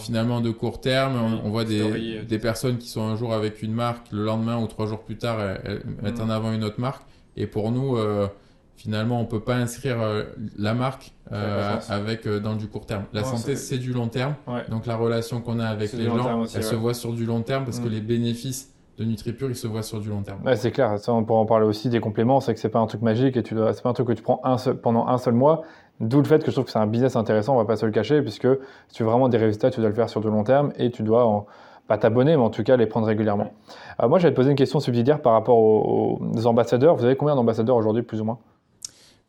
[0.00, 1.16] finalement de court terme.
[1.44, 4.56] On, voit des, euh, des, personnes qui sont un jour avec une marque, le lendemain
[4.56, 6.22] ou trois jours plus tard, elles, mettent mm.
[6.22, 7.02] en avant une autre marque.
[7.36, 8.26] Et pour nous, euh,
[8.74, 10.24] finalement, on peut pas inscrire euh,
[10.56, 13.04] la marque avec dans du court terme.
[13.12, 14.34] La santé, c'est du long terme.
[14.70, 17.66] Donc la relation qu'on a avec les gens, elle se voit sur du long terme
[17.66, 17.92] parce que mm.
[17.92, 20.42] les bénéfices de NutriPure, ils se voient sur du long terme.
[20.44, 20.98] Ouais, c'est clair.
[20.98, 22.40] Ça, on pourra en parler aussi des compléments.
[22.40, 24.12] C'est que c'est pas un truc magique et tu dois, c'est pas un truc que
[24.14, 25.64] tu prends un pendant un seul mois.
[26.00, 27.84] D'où le fait que je trouve que c'est un business intéressant, on va pas se
[27.84, 28.46] le cacher, puisque
[28.88, 30.90] si tu veux vraiment des résultats, tu dois le faire sur du long terme et
[30.90, 31.46] tu dois
[31.88, 33.52] pas t'abonner, mais en tout cas les prendre régulièrement.
[34.00, 36.94] Euh, moi, j'allais te poser une question subsidiaire par rapport aux, ambassadeurs.
[36.94, 38.38] Vous avez combien d'ambassadeurs aujourd'hui, plus ou moins?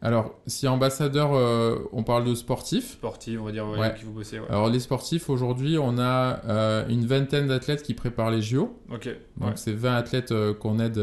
[0.02, 2.92] Alors, si ambassadeur, euh, on parle de sportifs.
[2.92, 3.66] Sportifs, on va dire,
[3.98, 4.40] qui vous bossez.
[4.50, 8.78] Alors, les sportifs, aujourd'hui, on a euh, une vingtaine d'athlètes qui préparent les JO.
[8.94, 9.10] Ok.
[9.38, 11.02] Donc, c'est 20 athlètes qu'on aide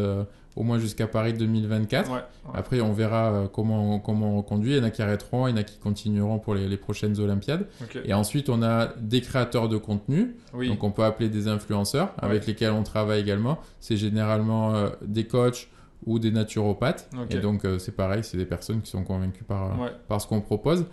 [0.57, 2.11] au moins jusqu'à Paris 2024.
[2.55, 4.73] Après, on verra euh, comment, comment on conduit.
[4.73, 7.21] Il y en a qui arrêteront, il y en a qui continueront pour les, prochaines
[7.21, 7.67] Olympiades.
[8.05, 12.47] Et ensuite, on a des créateurs de contenu, donc on peut appeler des influenceurs, avec
[12.47, 13.59] lesquels on travaille également.
[13.81, 15.69] C'est généralement euh, des coachs
[16.07, 17.09] ou des naturopathes.
[17.31, 19.77] Et donc, euh, c'est pareil, c'est des personnes qui sont convaincues par,
[20.09, 20.87] par ce qu'on propose.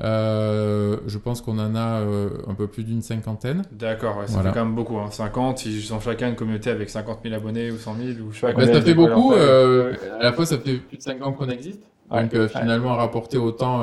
[0.00, 3.62] Euh, je pense qu'on en a euh, un peu plus d'une cinquantaine.
[3.72, 4.98] D'accord, ça fait quand même beaucoup.
[4.98, 5.10] Hein.
[5.10, 8.40] 50, ils sont chacun une communauté avec 50 000 abonnés ou 100 000 ou je
[8.40, 8.66] sais pas.
[8.66, 9.32] ça fait beaucoup.
[9.32, 11.82] Euh, à la fois, ça fait plus de 5 ans qu'on existe.
[12.10, 13.82] Donc finalement, rapporter autant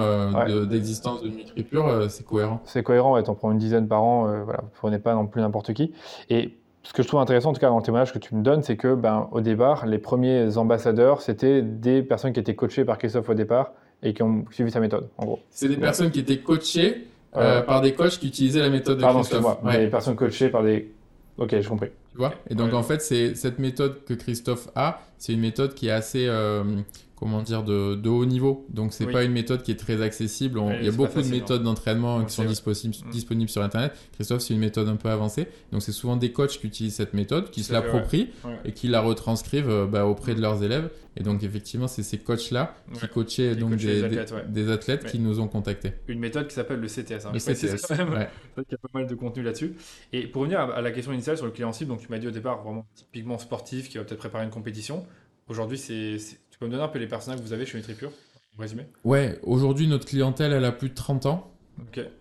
[0.65, 2.61] d'existence de, NutriPure, c'est cohérent.
[2.65, 5.41] C'est cohérent, ouais, t'en prends une dizaine par an, voilà, vous prenez pas non plus
[5.41, 5.93] n'importe qui.
[6.29, 8.41] Et ce que je trouve intéressant, en tout cas dans le témoignage que tu me
[8.41, 12.85] donnes, c'est que ben, au départ, les premiers ambassadeurs, c'était des personnes qui étaient coachées
[12.85, 13.73] par Christophe au départ
[14.03, 15.39] et qui ont suivi sa méthode, en gros.
[15.49, 19.01] C'est des personnes qui étaient coachées euh, par des coachs qui utilisaient la méthode de
[19.01, 19.59] Pardon, excuse-moi.
[19.71, 20.91] Des personnes coachées par des...
[21.37, 21.89] Ok, j'ai compris.
[22.11, 22.33] Tu vois?
[22.49, 25.87] Et donc, Ouais, en fait, c'est cette méthode que Christophe a, c'est une méthode qui
[25.87, 26.63] est assez, euh,
[27.15, 28.65] comment dire, de, de haut niveau.
[28.69, 29.13] Donc, c'est Oui.
[29.13, 30.59] pas une méthode qui est très accessible.
[30.59, 32.49] On- il y a beaucoup de facile, méthodes d'entraînement qui sont vrai.
[32.51, 33.09] disponibles, Mm.
[33.11, 33.93] disponibles sur Internet.
[34.13, 35.47] Christophe, c'est une méthode un peu avancée.
[35.71, 38.59] Donc, c'est souvent des coachs qui utilisent cette méthode, qui se l'approprient Ouais.
[38.65, 40.89] et qui la retranscrivent euh, bah, auprès de leurs élèves.
[41.17, 45.05] Et donc, effectivement, c'est ces coachs-là qui coachaient Qui donc coachaient des, athlètes, des athlètes
[45.05, 45.93] qui nous ont contactés.
[46.09, 47.25] Une méthode qui s'appelle le CTS.
[47.25, 47.31] hein.
[47.33, 47.85] Le CTS.
[47.87, 48.09] quand même.
[48.55, 49.75] qu'il y a pas mal de contenu là-dessus.
[50.11, 52.27] Et pour revenir à la question initiale sur le client cible, donc tu m'as dit
[52.27, 55.05] au départ vraiment typiquement sportif qui va peut-être préparer une compétition.
[55.47, 56.17] Aujourd'hui, c'est-
[56.55, 58.11] tu peux me donner un peu les personnages que vous avez chez NutriPure
[58.57, 61.51] résumé Ouais, aujourd'hui, notre clientèle, elle a plus de 30 ans,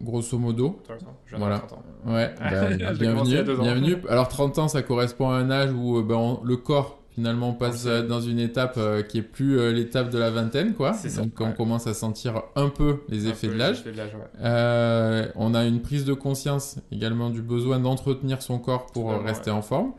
[0.02, 0.82] grosso modo.
[1.28, 1.60] Je Voilà.
[1.60, 2.12] d'avoir 30 ans.
[2.12, 2.34] Ouais,
[2.94, 3.96] y bienvenue, bienvenue.
[4.08, 7.52] Alors 30 ans, ça correspond à un âge où euh, ben, on- le corps finalement
[7.52, 10.94] passe euh, dans une étape euh, qui est plus euh, l'étape de la vingtaine, quoi.
[10.94, 13.84] C'est ça, Donc on commence à sentir un peu les Un effets peu de l'âge.
[13.86, 13.94] ouais.
[14.40, 19.52] Euh, on a une prise de conscience également du besoin d'entretenir son corps pour rester
[19.52, 19.92] en forme.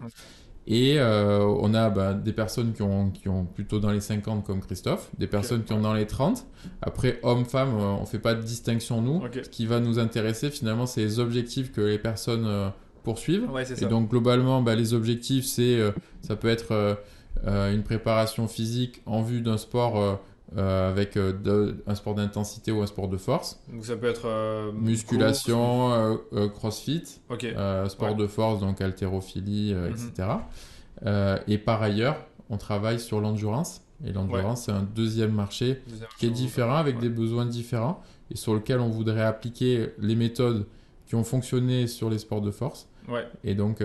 [0.67, 4.43] Et euh, on a bah, des personnes qui ont, qui ont plutôt dans les 50
[4.43, 6.45] comme Christophe, des personnes qui ont dans les 30.
[6.81, 9.17] Après, hommes-femmes, euh, on fait pas de distinction nous.
[9.17, 9.41] Ok.
[9.43, 12.69] Ce qui va nous intéresser finalement, c'est les objectifs que les personnes euh,
[13.03, 13.49] poursuivent.
[13.51, 13.85] Ouais, c'est Et ça.
[13.85, 16.95] donc globalement, bah, les objectifs, c'est euh, ça peut être euh,
[17.45, 20.19] euh, une préparation physique en vue d'un sport
[20.57, 24.07] euh, avec euh, de- un sport d'intensité ou un sport de force, Donc ça peut
[24.07, 26.19] être euh, musculation,
[26.53, 28.15] crossfit, sport Ouais.
[28.15, 29.87] de force, donc haltérophilie, Mhm.
[29.91, 30.29] etc.
[31.47, 32.17] Et par ailleurs,
[32.49, 33.81] on travaille sur l'endurance.
[34.05, 37.01] Et l'endurance, c'est un deuxième marché Deuxième qui est différent, avec ouais.
[37.01, 40.65] des besoins différents, et sur lequel on voudrait appliquer les méthodes
[41.07, 43.25] qui ont fonctionné sur les sports de force Ouais.
[43.43, 43.81] et donc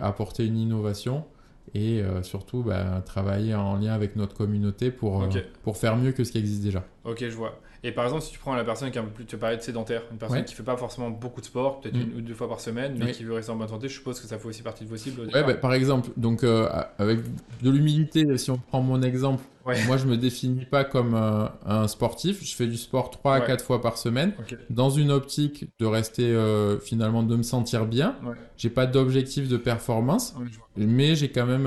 [0.00, 1.24] apporter une innovation
[1.72, 5.28] et euh, surtout bah, travailler en lien avec notre communauté pour, euh,
[5.62, 6.84] pour faire mieux que ce qui existe déjà.
[7.04, 7.58] Ok, je vois.
[7.86, 9.58] Et par exemple, si tu prends la personne qui est un peu plus, tu parlais
[9.58, 10.44] de sédentaire, une personne Ouais.
[10.46, 12.00] qui fait pas forcément beaucoup de sport, peut-être Mm.
[12.00, 13.12] une ou deux fois par semaine, mais Oui.
[13.12, 14.96] qui veut rester en bonne santé, je suppose que ça fait aussi partie de vos
[14.96, 15.20] cibles.
[15.34, 16.66] Ouais, bah, par exemple, donc euh,
[16.98, 17.20] avec
[17.62, 19.82] de l'humilité, si on prend mon exemple, Ouais.
[19.86, 23.40] moi je me définis pas comme euh, un sportif, je fais du sport 3 à
[23.40, 23.46] Ouais.
[23.46, 24.32] 4 fois par semaine
[24.70, 28.16] dans une optique de rester euh, finalement de me sentir bien.
[28.56, 30.34] J'ai pas d'objectif de performance.
[30.76, 31.66] Mais j'ai quand même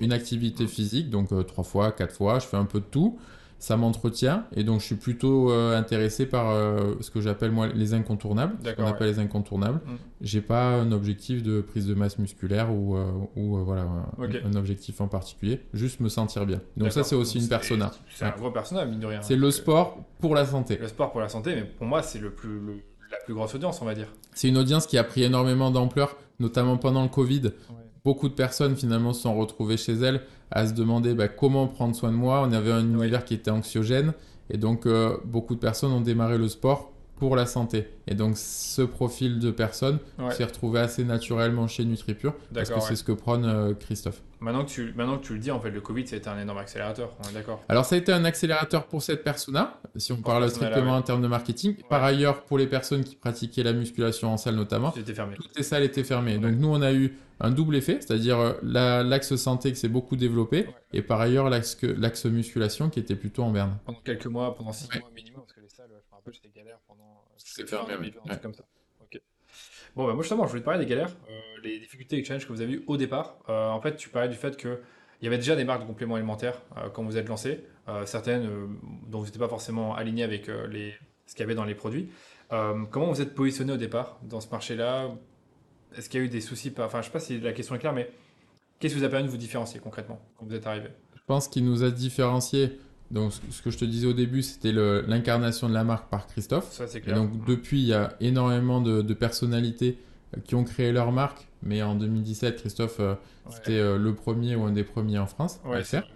[0.00, 3.18] une activité physique, donc euh, trois fois, quatre fois, je fais un peu de tout.
[3.64, 7.66] Ça m'entretient et donc je suis plutôt euh, intéressé par euh, ce que j'appelle moi
[7.68, 8.56] les incontournables.
[8.62, 9.80] Ce qu'on appelle les incontournables.
[9.86, 9.94] Mm.
[10.20, 13.86] J'ai pas un objectif de prise de masse musculaire ou, euh, ou voilà
[14.18, 15.60] un- objectif en particulier.
[15.72, 16.60] Juste me sentir bien.
[16.76, 17.90] Donc ça c'est aussi Donc une persona.
[18.14, 19.22] C'est un gros persona, mine de rien.
[19.22, 20.76] C'est le sport pour la santé.
[20.78, 23.54] Le sport pour la santé, mais pour moi, c'est le plus, le- la plus grosse
[23.54, 24.08] audience, on va dire.
[24.34, 27.52] C'est une audience qui a pris énormément d'ampleur, notamment pendant le Covid.
[28.04, 31.96] Beaucoup de personnes finalement se sont retrouvées chez elles à se demander bah, comment prendre
[31.96, 32.42] soin de moi.
[32.46, 34.12] On avait un univers qui était anxiogène
[34.50, 37.88] et donc euh, beaucoup de personnes ont démarré le sport pour la santé.
[38.06, 40.32] Et donc ce profil de personnes Ouais.
[40.32, 44.20] s'est retrouvé assez naturellement chez NutriPure parce que c'est ce que prône euh, Christophe.
[44.40, 46.28] Maintenant que, tu, maintenant que tu le dis, en fait, le Covid, ça a été
[46.28, 47.62] un énorme accélérateur, on est d'accord?
[47.70, 50.98] Alors ça a été un accélérateur pour cette persona, si on parle strictement ouais.
[50.98, 51.76] en termes de marketing.
[51.88, 55.34] Par ailleurs, pour les personnes qui pratiquaient la musculation en salle notamment, C'était fermé.
[55.36, 56.34] toutes les salles étaient fermées.
[56.36, 56.40] Ouais.
[56.40, 59.88] Donc nous, on a eu un double effet, c'est-à-dire euh, la- l'axe santé qui s'est
[59.88, 60.74] beaucoup développé, Ouais.
[60.92, 63.78] et par ailleurs l'axe musculation qui était plutôt en berne.
[63.84, 65.00] Pendant quelques mois, pendant six Ouais.
[65.00, 67.22] mois minimum, parce que les salles, je me rappelle, c'était galère pendant.
[67.36, 68.10] C'est fermé, fin oui.
[68.12, 68.28] 2020, un Ouais.
[68.30, 68.64] truc comme ça.
[69.02, 69.20] Ok.
[69.96, 72.24] Bon, bah, moi, justement, je voulais te parler des galères, euh, les difficultés et les
[72.24, 73.36] challenges que vous avez eu au départ.
[73.48, 74.80] Euh, en fait, tu parlais du fait que.
[75.20, 78.04] Il y avait déjà des marques de compléments alimentaires euh, quand vous êtes lancé, euh,
[78.06, 78.66] certaines euh,
[79.08, 80.94] dont vous n'étiez pas forcément aligné avec les,
[81.26, 82.08] ce qu'il y avait dans les produits.
[82.90, 85.08] Comment vous êtes positionné au départ dans ce marché-là?
[85.96, 86.72] Est-ce qu'il y a eu des soucis?
[86.78, 88.10] Enfin, je sais pas si la question est claire, mais
[88.78, 90.88] qu'est-ce qui vous a permis de vous différencier concrètement quand vous êtes arrivé?
[91.16, 92.78] Je pense qu'il nous a différencié.
[93.10, 96.70] Donc ce- que je te disais au début, c'était l'incarnation de la marque par Christophe.
[96.72, 97.16] Ça, c'est Et clair.
[97.16, 99.98] donc depuis, il y a énormément de, de personnalités
[100.44, 101.48] qui ont créé leur marque.
[101.64, 103.14] Mais en 2017, Christophe, euh,
[103.46, 103.52] Ouais.
[103.56, 106.08] c'était euh, le premier ou un des premiers en France à Ouais, le c'est faire.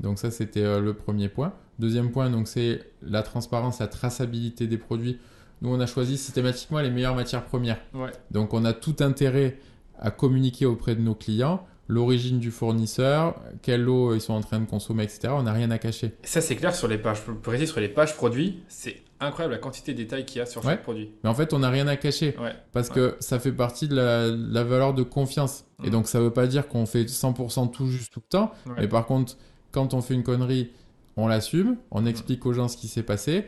[0.00, 1.52] Donc ça, c'était euh, le premier point.
[1.78, 5.18] Deuxième point, donc c'est la transparence, la traçabilité des produits.
[5.62, 7.78] Nous, on a choisi systématiquement les meilleures matières premières.
[7.94, 8.10] Ouais.
[8.30, 9.58] Donc on a tout intérêt
[9.98, 14.60] à communiquer auprès de nos clients l'origine du fournisseur, quelle eau ils sont en train
[14.60, 15.28] de consommer, etc.
[15.36, 16.12] On n'a rien à cacher.
[16.22, 19.54] Ça, c'est clair sur les pages, je peux préciser sur les pages produits, c'est incroyable
[19.54, 20.72] la quantité de détails qu'il y a sur Ouais.
[20.72, 21.10] chaque produit.
[21.24, 22.34] Mais en fait, on n'a rien à cacher.
[22.40, 22.52] Ouais.
[22.72, 22.94] Parce Ouais.
[22.94, 25.64] que ça fait partie de la, valeur de confiance.
[25.84, 25.90] Et Mm.
[25.90, 28.52] donc ça veut pas dire qu'on fait 100% tout juste tout le temps.
[28.76, 29.36] Mais par contre,
[29.70, 30.70] quand on fait une connerie,
[31.16, 33.46] on l'assume, on explique aux gens ce qui s'est passé.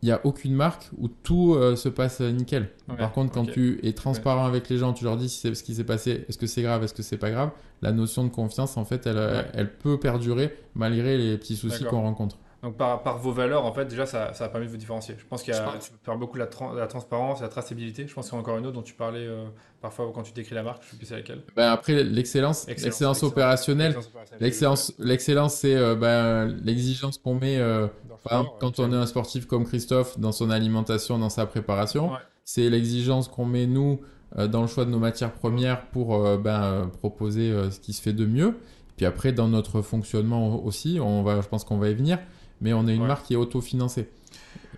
[0.00, 2.70] Il n'y a aucune marque où tout euh, se passe euh, nickel.
[2.98, 5.74] Par contre, quand tu es transparent avec les gens, tu leur dis si ce qui
[5.74, 7.50] s'est passé, est-ce que c'est grave, est-ce que c'est pas grave,
[7.82, 12.38] la notion de confiance, en fait, elle, peut perdurer malgré les petits soucis qu'on rencontre.
[12.62, 15.14] Donc par, par, vos valeurs, en fait, déjà, ça, ça a permis de vous différencier.
[15.16, 18.08] Je pense qu'il y a, tu parles beaucoup de la, la, transparence, la traçabilité.
[18.08, 19.44] Je pense qu'il y a encore une autre dont tu parlais euh,
[19.80, 20.82] parfois quand tu décris la marque.
[20.82, 21.42] Je sais plus c'est laquelle.
[21.54, 23.96] Ben après, l'excellence, l'excellence opérationnelle.
[24.40, 27.86] L'excellence, l'excellence, c'est euh, ben, l'exigence qu'on met, euh,
[28.24, 32.10] par exemple, quand on est un sportif comme Christophe, dans son alimentation, dans sa préparation.
[32.10, 32.18] Ouais.
[32.44, 34.00] C'est l'exigence qu'on met, nous,
[34.36, 38.24] dans le choix de nos matières premières pour ben, proposer ce qui se fait de
[38.24, 38.56] mieux.
[38.96, 42.18] Puis après, dans notre fonctionnement aussi, on va, je pense qu'on va y venir
[42.60, 44.08] mais on est une marque qui est autofinancée.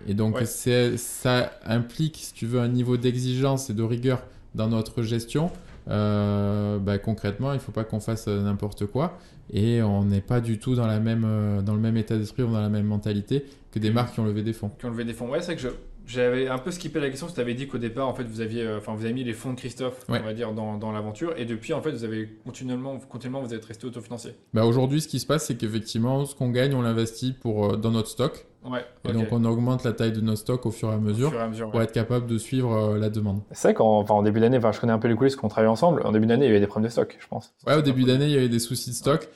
[0.07, 4.23] Et donc, ça implique, si tu veux, un niveau d'exigence et de rigueur
[4.55, 5.51] dans notre gestion.
[5.89, 9.17] Euh, bah, concrètement, il ne faut pas qu'on fasse n'importe quoi.
[9.53, 12.43] Et on n'est pas du tout dans, la même, euh, dans le même état d'esprit
[12.43, 14.71] ou dans la même mentalité que des marques qui ont levé des fonds.
[14.79, 15.29] Qui ont levé des fonds.
[15.29, 15.69] Ouais, c'est que je,
[16.05, 17.27] j'avais un peu skippé la question.
[17.27, 19.33] Tu avais dit qu'au départ, en fait, vous aviez, euh, enfin, vous avez mis les
[19.33, 21.33] fonds de Christophe, on va dire, dans, dans l'aventure.
[21.37, 24.35] Et depuis, en fait, vous avez continuellement, continuellement, vous êtes resté autofinancier.
[24.53, 27.91] Bah aujourd'hui, ce qui se passe, c'est qu'effectivement, ce qu'on gagne, on l'investit pour dans
[27.91, 28.45] notre stock.
[28.63, 31.35] Ouais, et donc on augmente la taille de nos stocks au fur et à mesure,
[31.39, 31.85] à mesure pour ouais.
[31.85, 33.41] être capable de suivre euh, la demande.
[33.51, 35.47] C'est vrai qu'en enfin, en début d'année, enfin, je connais un peu les coulisses qu'on
[35.47, 36.03] travaille ensemble.
[36.05, 37.55] En début d'année, il y avait des problèmes de stock, je pense.
[37.65, 39.27] Ouais, au début d'année, il y avait des soucis de stock.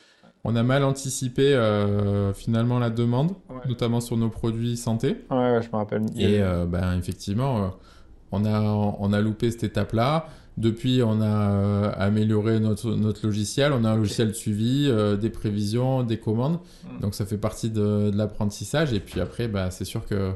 [0.48, 3.56] On a mal anticipé euh, finalement la demande, Ouais.
[3.68, 5.18] notamment sur nos produits santé.
[5.32, 6.04] Ouais, ouais, je me rappelle.
[6.16, 7.68] Et euh, ben, effectivement, euh,
[8.32, 10.28] on, a, on a loupé cette étape-là.
[10.58, 13.74] Depuis, on a amélioré notre, notre logiciel.
[13.74, 16.60] On a un logiciel de suivi, euh, des prévisions, des commandes.
[16.84, 17.02] Mm.
[17.02, 18.94] Donc, ça fait partie de, de l'apprentissage.
[18.94, 20.32] Et puis après, bah, c'est sûr que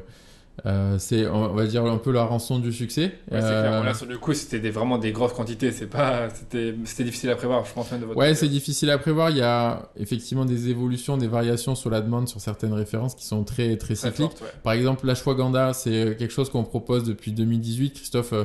[0.66, 3.12] euh, c'est, on va dire, un peu la rançon du succès.
[3.30, 3.80] Ouais, c'est Euh, clair.
[3.80, 5.72] Bon, là, sur le coup, c'était des- vraiment des grosses quantités.
[5.72, 8.90] C'est pas, c'était, c'était difficile à prévoir, je pense même de votre Ouais, c'est difficile
[8.90, 9.30] à prévoir.
[9.30, 13.24] Il y a effectivement des évolutions, des variations sur la demande sur certaines références qui
[13.26, 14.30] sont très, très Très cycliques.
[14.30, 14.48] forte, ouais.
[14.62, 17.94] Par exemple, l'ashwagandha, c'est quelque chose qu'on propose depuis 2018.
[17.94, 18.44] Christophe, euh,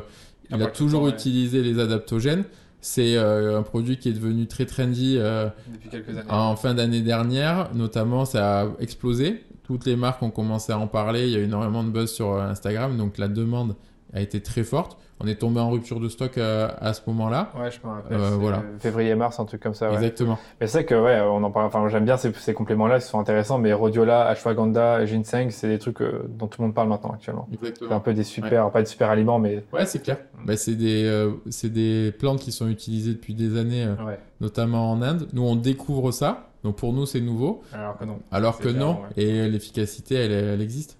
[0.51, 1.11] il a tout toujours ouais.
[1.11, 2.43] utilisé les adaptogènes.
[2.81, 6.29] C'est euh, un produit qui est devenu très trendy euh, Depuis quelques années.
[6.29, 7.69] en fin d'année dernière.
[7.73, 9.43] Notamment, ça a explosé.
[9.65, 11.23] Toutes les marques ont commencé à en parler.
[11.27, 12.95] Il y a eu énormément de buzz sur euh, Instagram.
[12.97, 13.75] Donc, la demande
[14.13, 14.97] a été très forte.
[15.21, 17.51] On est tombé en rupture de stock euh, à ce moment-là.
[17.57, 18.17] Ouais, je me rappelle.
[18.17, 18.63] Euh, voilà.
[18.79, 19.87] Février-mars, un truc comme ça.
[19.89, 19.95] Ouais.
[19.95, 20.37] Exactement.
[20.59, 21.65] Mais c'est que ouais, on en parle.
[21.67, 23.57] Enfin, j'aime bien ces, ces compléments-là, ils sont intéressants.
[23.57, 27.47] Mais Rhodiola, Ashwagandha, Ginseng, c'est des trucs euh, dont tout le monde parle maintenant actuellement.
[27.49, 27.99] C'est un Exactement.
[28.01, 30.17] peu des super, pas des super aliments, mais Ouais, c'est clair.
[30.45, 34.19] Bah, c'est des, euh, c'est des plantes qui sont utilisées depuis des années, ouais.
[34.41, 35.27] notamment en Inde.
[35.33, 36.49] Nous, on découvre ça.
[36.65, 37.61] Donc, pour nous, c'est nouveau.
[37.73, 38.19] Alors que non.
[38.31, 38.97] Alors que clair, non.
[39.15, 39.23] ouais.
[39.23, 40.97] Et l'efficacité, elle, elle existe.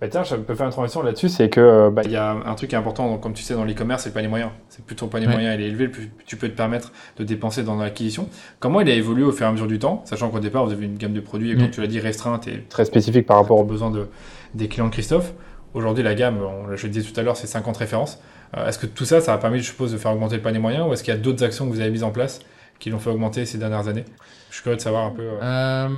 [0.00, 2.30] Bah, tiens, je peux faire une transition là-dessus, c'est que euh, bah, Il y a
[2.32, 4.52] un truc qui est important, donc, comme tu sais, dans l'e-commerce, c'est le panier moyen.
[4.68, 5.32] C'est plutôt le panier Ouais.
[5.32, 8.28] moyen, il est élevé, le plus tu peux te permettre de dépenser dans l'acquisition.
[8.58, 10.72] Comment il a évolué au fur et à mesure du temps, sachant qu'au départ, vous
[10.72, 11.70] avez une gamme de produits, et comme Mm.
[11.70, 14.06] tu l'as dit, restreinte et très spécifique par rapport aux au besoins de,
[14.54, 15.32] des clients de Christophe.
[15.74, 18.18] Aujourd'hui, la gamme, on, je le disais tout à l'heure, c'est 50 références.
[18.56, 20.58] Euh, est-ce que tout ça, ça a permis, je suppose, de faire augmenter le panier
[20.58, 22.40] moyen, ou est-ce qu'il y a d'autres actions que vous avez mises en place
[22.80, 24.04] qui l'ont fait augmenter ces dernières années
[24.48, 25.22] Je suis curieux de savoir un peu.
[25.22, 25.88] euh, Euh,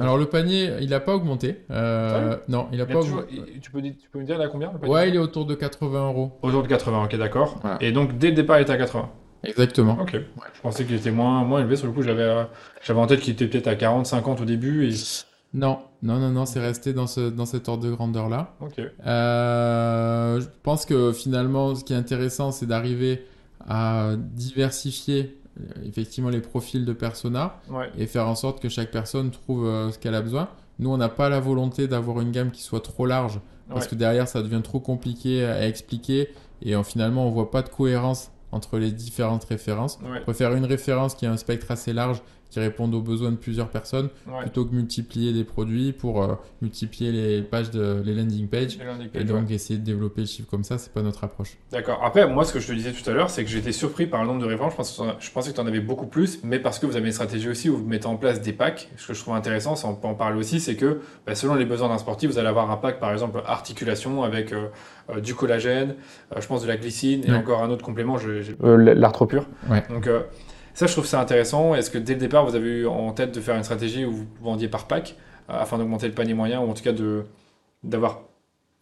[0.00, 1.62] alors, le panier, il n'a pas augmenté.
[1.70, 3.60] Euh, non, il n'a pas toujours- augmenté.
[3.62, 4.92] tu, peux, dire- tu peux me dire là combien le panier?
[4.92, 6.32] Ouais, il est autour de 80 euros.
[6.42, 7.58] Autour de 80, ok, d'accord.
[7.62, 7.78] Voilà.
[7.80, 9.08] Et donc, dès le départ, il était à 80.
[9.44, 9.96] Exactement.
[10.00, 10.12] Ok.
[10.14, 11.76] Je pensais qu'il était moins, moins élevé.
[11.76, 12.42] Sur le coup, j'avais euh,
[12.82, 14.88] j'avais en tête qu'il était peut-être à 40, 50 au début.
[14.88, 14.94] Et...
[15.54, 18.56] Non, non, non, non, c'est resté dans, ce, dans cet ordre de grandeur-là.
[18.60, 18.74] Ok.
[18.78, 23.24] Je pense que finalement, ce qui est intéressant, c'est d'arriver
[23.68, 25.38] à diversifier
[25.84, 27.90] effectivement les profils de persona Ouais.
[27.98, 30.48] et faire en sorte que chaque personne trouve euh, ce qu'elle a besoin.
[30.78, 33.90] Nous, on n'a pas la volonté d'avoir une gamme qui soit trop large parce Ouais.
[33.90, 36.28] que derrière, ça devient trop compliqué à expliquer
[36.62, 39.98] et euh, finalement, on voit pas de cohérence entre les différentes références.
[40.02, 40.18] Ouais.
[40.20, 43.36] On préfère une référence qui a un spectre assez large qui réponde aux besoins de
[43.36, 44.42] plusieurs personnes Ouais.
[44.42, 48.84] plutôt que multiplier des produits pour euh, multiplier les pages de les landing pages Et
[48.84, 49.54] landing et page, donc ouais.
[49.54, 51.56] essayer de développer le chiffre comme ça, c'est pas notre approche.
[51.72, 52.00] D'accord.
[52.04, 54.22] Après, moi, ce que je te disais tout à l'heure, c'est que j'étais surpris par
[54.22, 54.72] le nombre de références.
[54.72, 57.06] Je pensais, je pensais que tu en avais beaucoup plus, mais parce que vous avez
[57.06, 58.88] une stratégie aussi où vous mettez en place des packs.
[58.96, 61.54] Ce que je trouve intéressant, ça, on peut en parler aussi, c'est que bah, selon
[61.54, 64.68] les besoins d'un sportif, vous allez avoir un pack, par exemple, articulation avec euh,
[65.10, 65.94] euh, du collagène,
[66.34, 67.36] euh, je pense de la glycine et Ouais.
[67.36, 68.16] encore un autre complément.
[68.18, 69.46] Je, euh, l'arthropure.
[69.90, 70.20] Donc euh,
[70.76, 71.74] ça, je trouve ça intéressant.
[71.74, 74.12] Est-ce que dès le départ, vous avez eu en tête de faire une stratégie où
[74.12, 75.16] vous vendiez par pack
[75.48, 77.24] euh, afin d'augmenter le panier moyen ou en tout cas de
[77.82, 78.24] d'avoir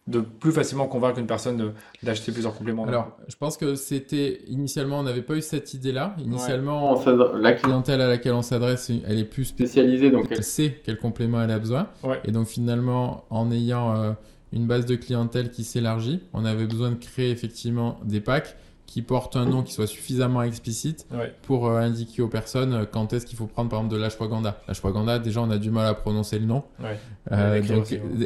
[0.07, 4.99] de plus facilement convaincre une personne d'acheter plusieurs compléments Alors, je pense que c'était initialement,
[4.99, 6.15] on n'avait pas eu cette idée-là.
[6.17, 6.25] Ouais.
[6.25, 10.81] Initialement, on la clientèle à laquelle on s'adresse, elle est plus spécialisée, donc elle sait
[10.83, 11.87] quel complément elle a besoin.
[12.03, 12.19] Ouais.
[12.25, 14.11] Et donc finalement, en ayant euh,
[14.51, 19.01] une base de clientèle qui s'élargit, on avait besoin de créer effectivement des packs qui
[19.01, 21.33] portent un nom qui soit suffisamment explicite Ouais.
[21.41, 24.61] pour euh, indiquer aux personnes euh, quand est-ce qu'il faut prendre par exemple de l'ashwagandha.
[24.67, 26.63] L'ashwagandha, déjà on a du mal à prononcer le nom.
[26.79, 26.97] Ouais.
[27.31, 27.53] Euh,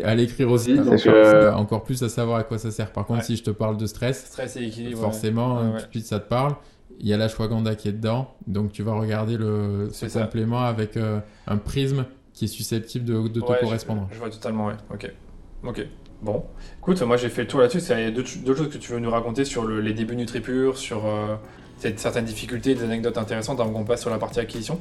[0.03, 2.91] À l'écrire aussi, aussi, donc, encore plus à savoir à quoi ça sert.
[2.91, 3.25] Par contre, Ouais.
[3.25, 4.99] si je te parle de stress, Stress et équilibre.
[4.99, 6.55] forcément, tout de suite ça te parle.
[6.99, 10.21] Il y a l'ashwagandha qui est dedans, donc tu vas regarder le, ce ça.
[10.23, 14.07] complément avec euh, un prisme qui est susceptible de, de te je- correspondre.
[14.11, 14.73] Je, vois totalement, ouais.
[14.93, 15.09] Ok.
[15.63, 15.87] Ok.
[16.21, 16.43] Bon.
[16.79, 17.79] Écoute, moi j'ai fait le tour là-dessus.
[17.91, 20.77] Il y a d'autres choses que tu veux nous raconter sur le- les débuts NutriPure,
[20.77, 21.35] sur euh,
[21.95, 24.79] certaines difficultés, des anecdotes intéressantes avant qu'on passe sur la partie acquisition?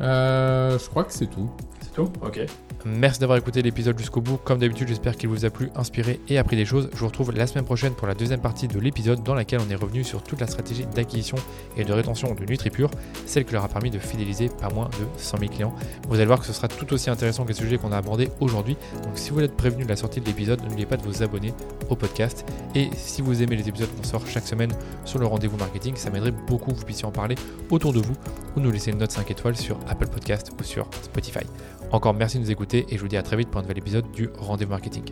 [0.00, 1.48] Euh, je crois que c'est tout.
[1.80, 2.10] C'est tout?
[2.22, 2.40] Ok.
[2.84, 4.36] Merci d'avoir écouté l'épisode jusqu'au bout.
[4.36, 6.88] Comme d'habitude, j'espère qu'il vous a plu, inspiré et appris des choses.
[6.92, 9.68] Je vous retrouve la semaine prochaine pour la deuxième partie de l'épisode dans laquelle on
[9.68, 11.36] est revenu sur toute la stratégie d'acquisition
[11.76, 12.90] et de rétention de NutriPure,
[13.26, 15.74] celle qui leur a permis de fidéliser pas moins de 100 000 clients.
[16.08, 18.30] Vous allez voir que ce sera tout aussi intéressant que les sujets qu'on a abordés
[18.38, 18.76] aujourd'hui.
[19.02, 21.52] Donc si vous voulez prévenu de la sortie de l'épisode, n'oubliez pas de vous abonner
[21.90, 22.44] au podcast.
[22.76, 24.70] Et si vous aimez les épisodes qu'on sort chaque semaine
[25.04, 27.34] sur le rendez-vous marketing, ça m'aiderait beaucoup que vous puissiez en parler
[27.70, 28.14] autour de vous
[28.56, 31.44] ou nous laisser une note 5 étoiles sur Apple Podcast ou sur Spotify.
[31.90, 33.78] Encore merci de nous écouter et je vous dis à très vite pour un nouvel
[33.78, 35.04] épisode du Rendez-vous Marketing.